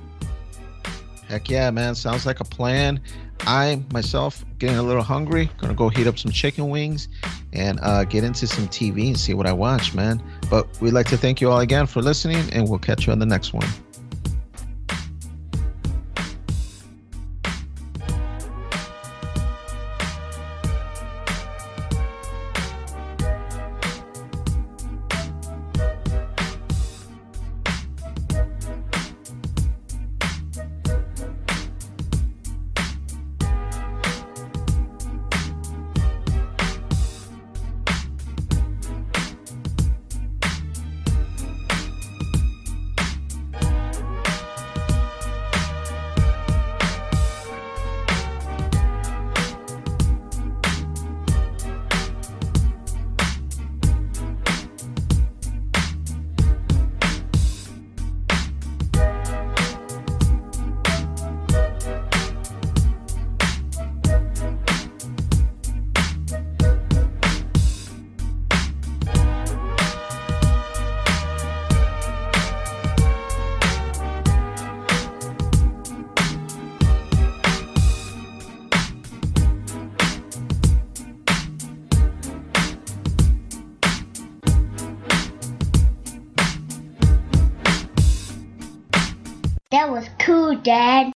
[1.28, 1.94] Heck yeah, man!
[1.94, 3.00] Sounds like a plan.
[3.42, 5.48] I myself getting a little hungry.
[5.60, 7.08] Gonna go heat up some chicken wings
[7.54, 10.20] and uh, get into some TV and see what I watch, man.
[10.50, 13.20] But we'd like to thank you all again for listening, and we'll catch you on
[13.20, 13.68] the next one.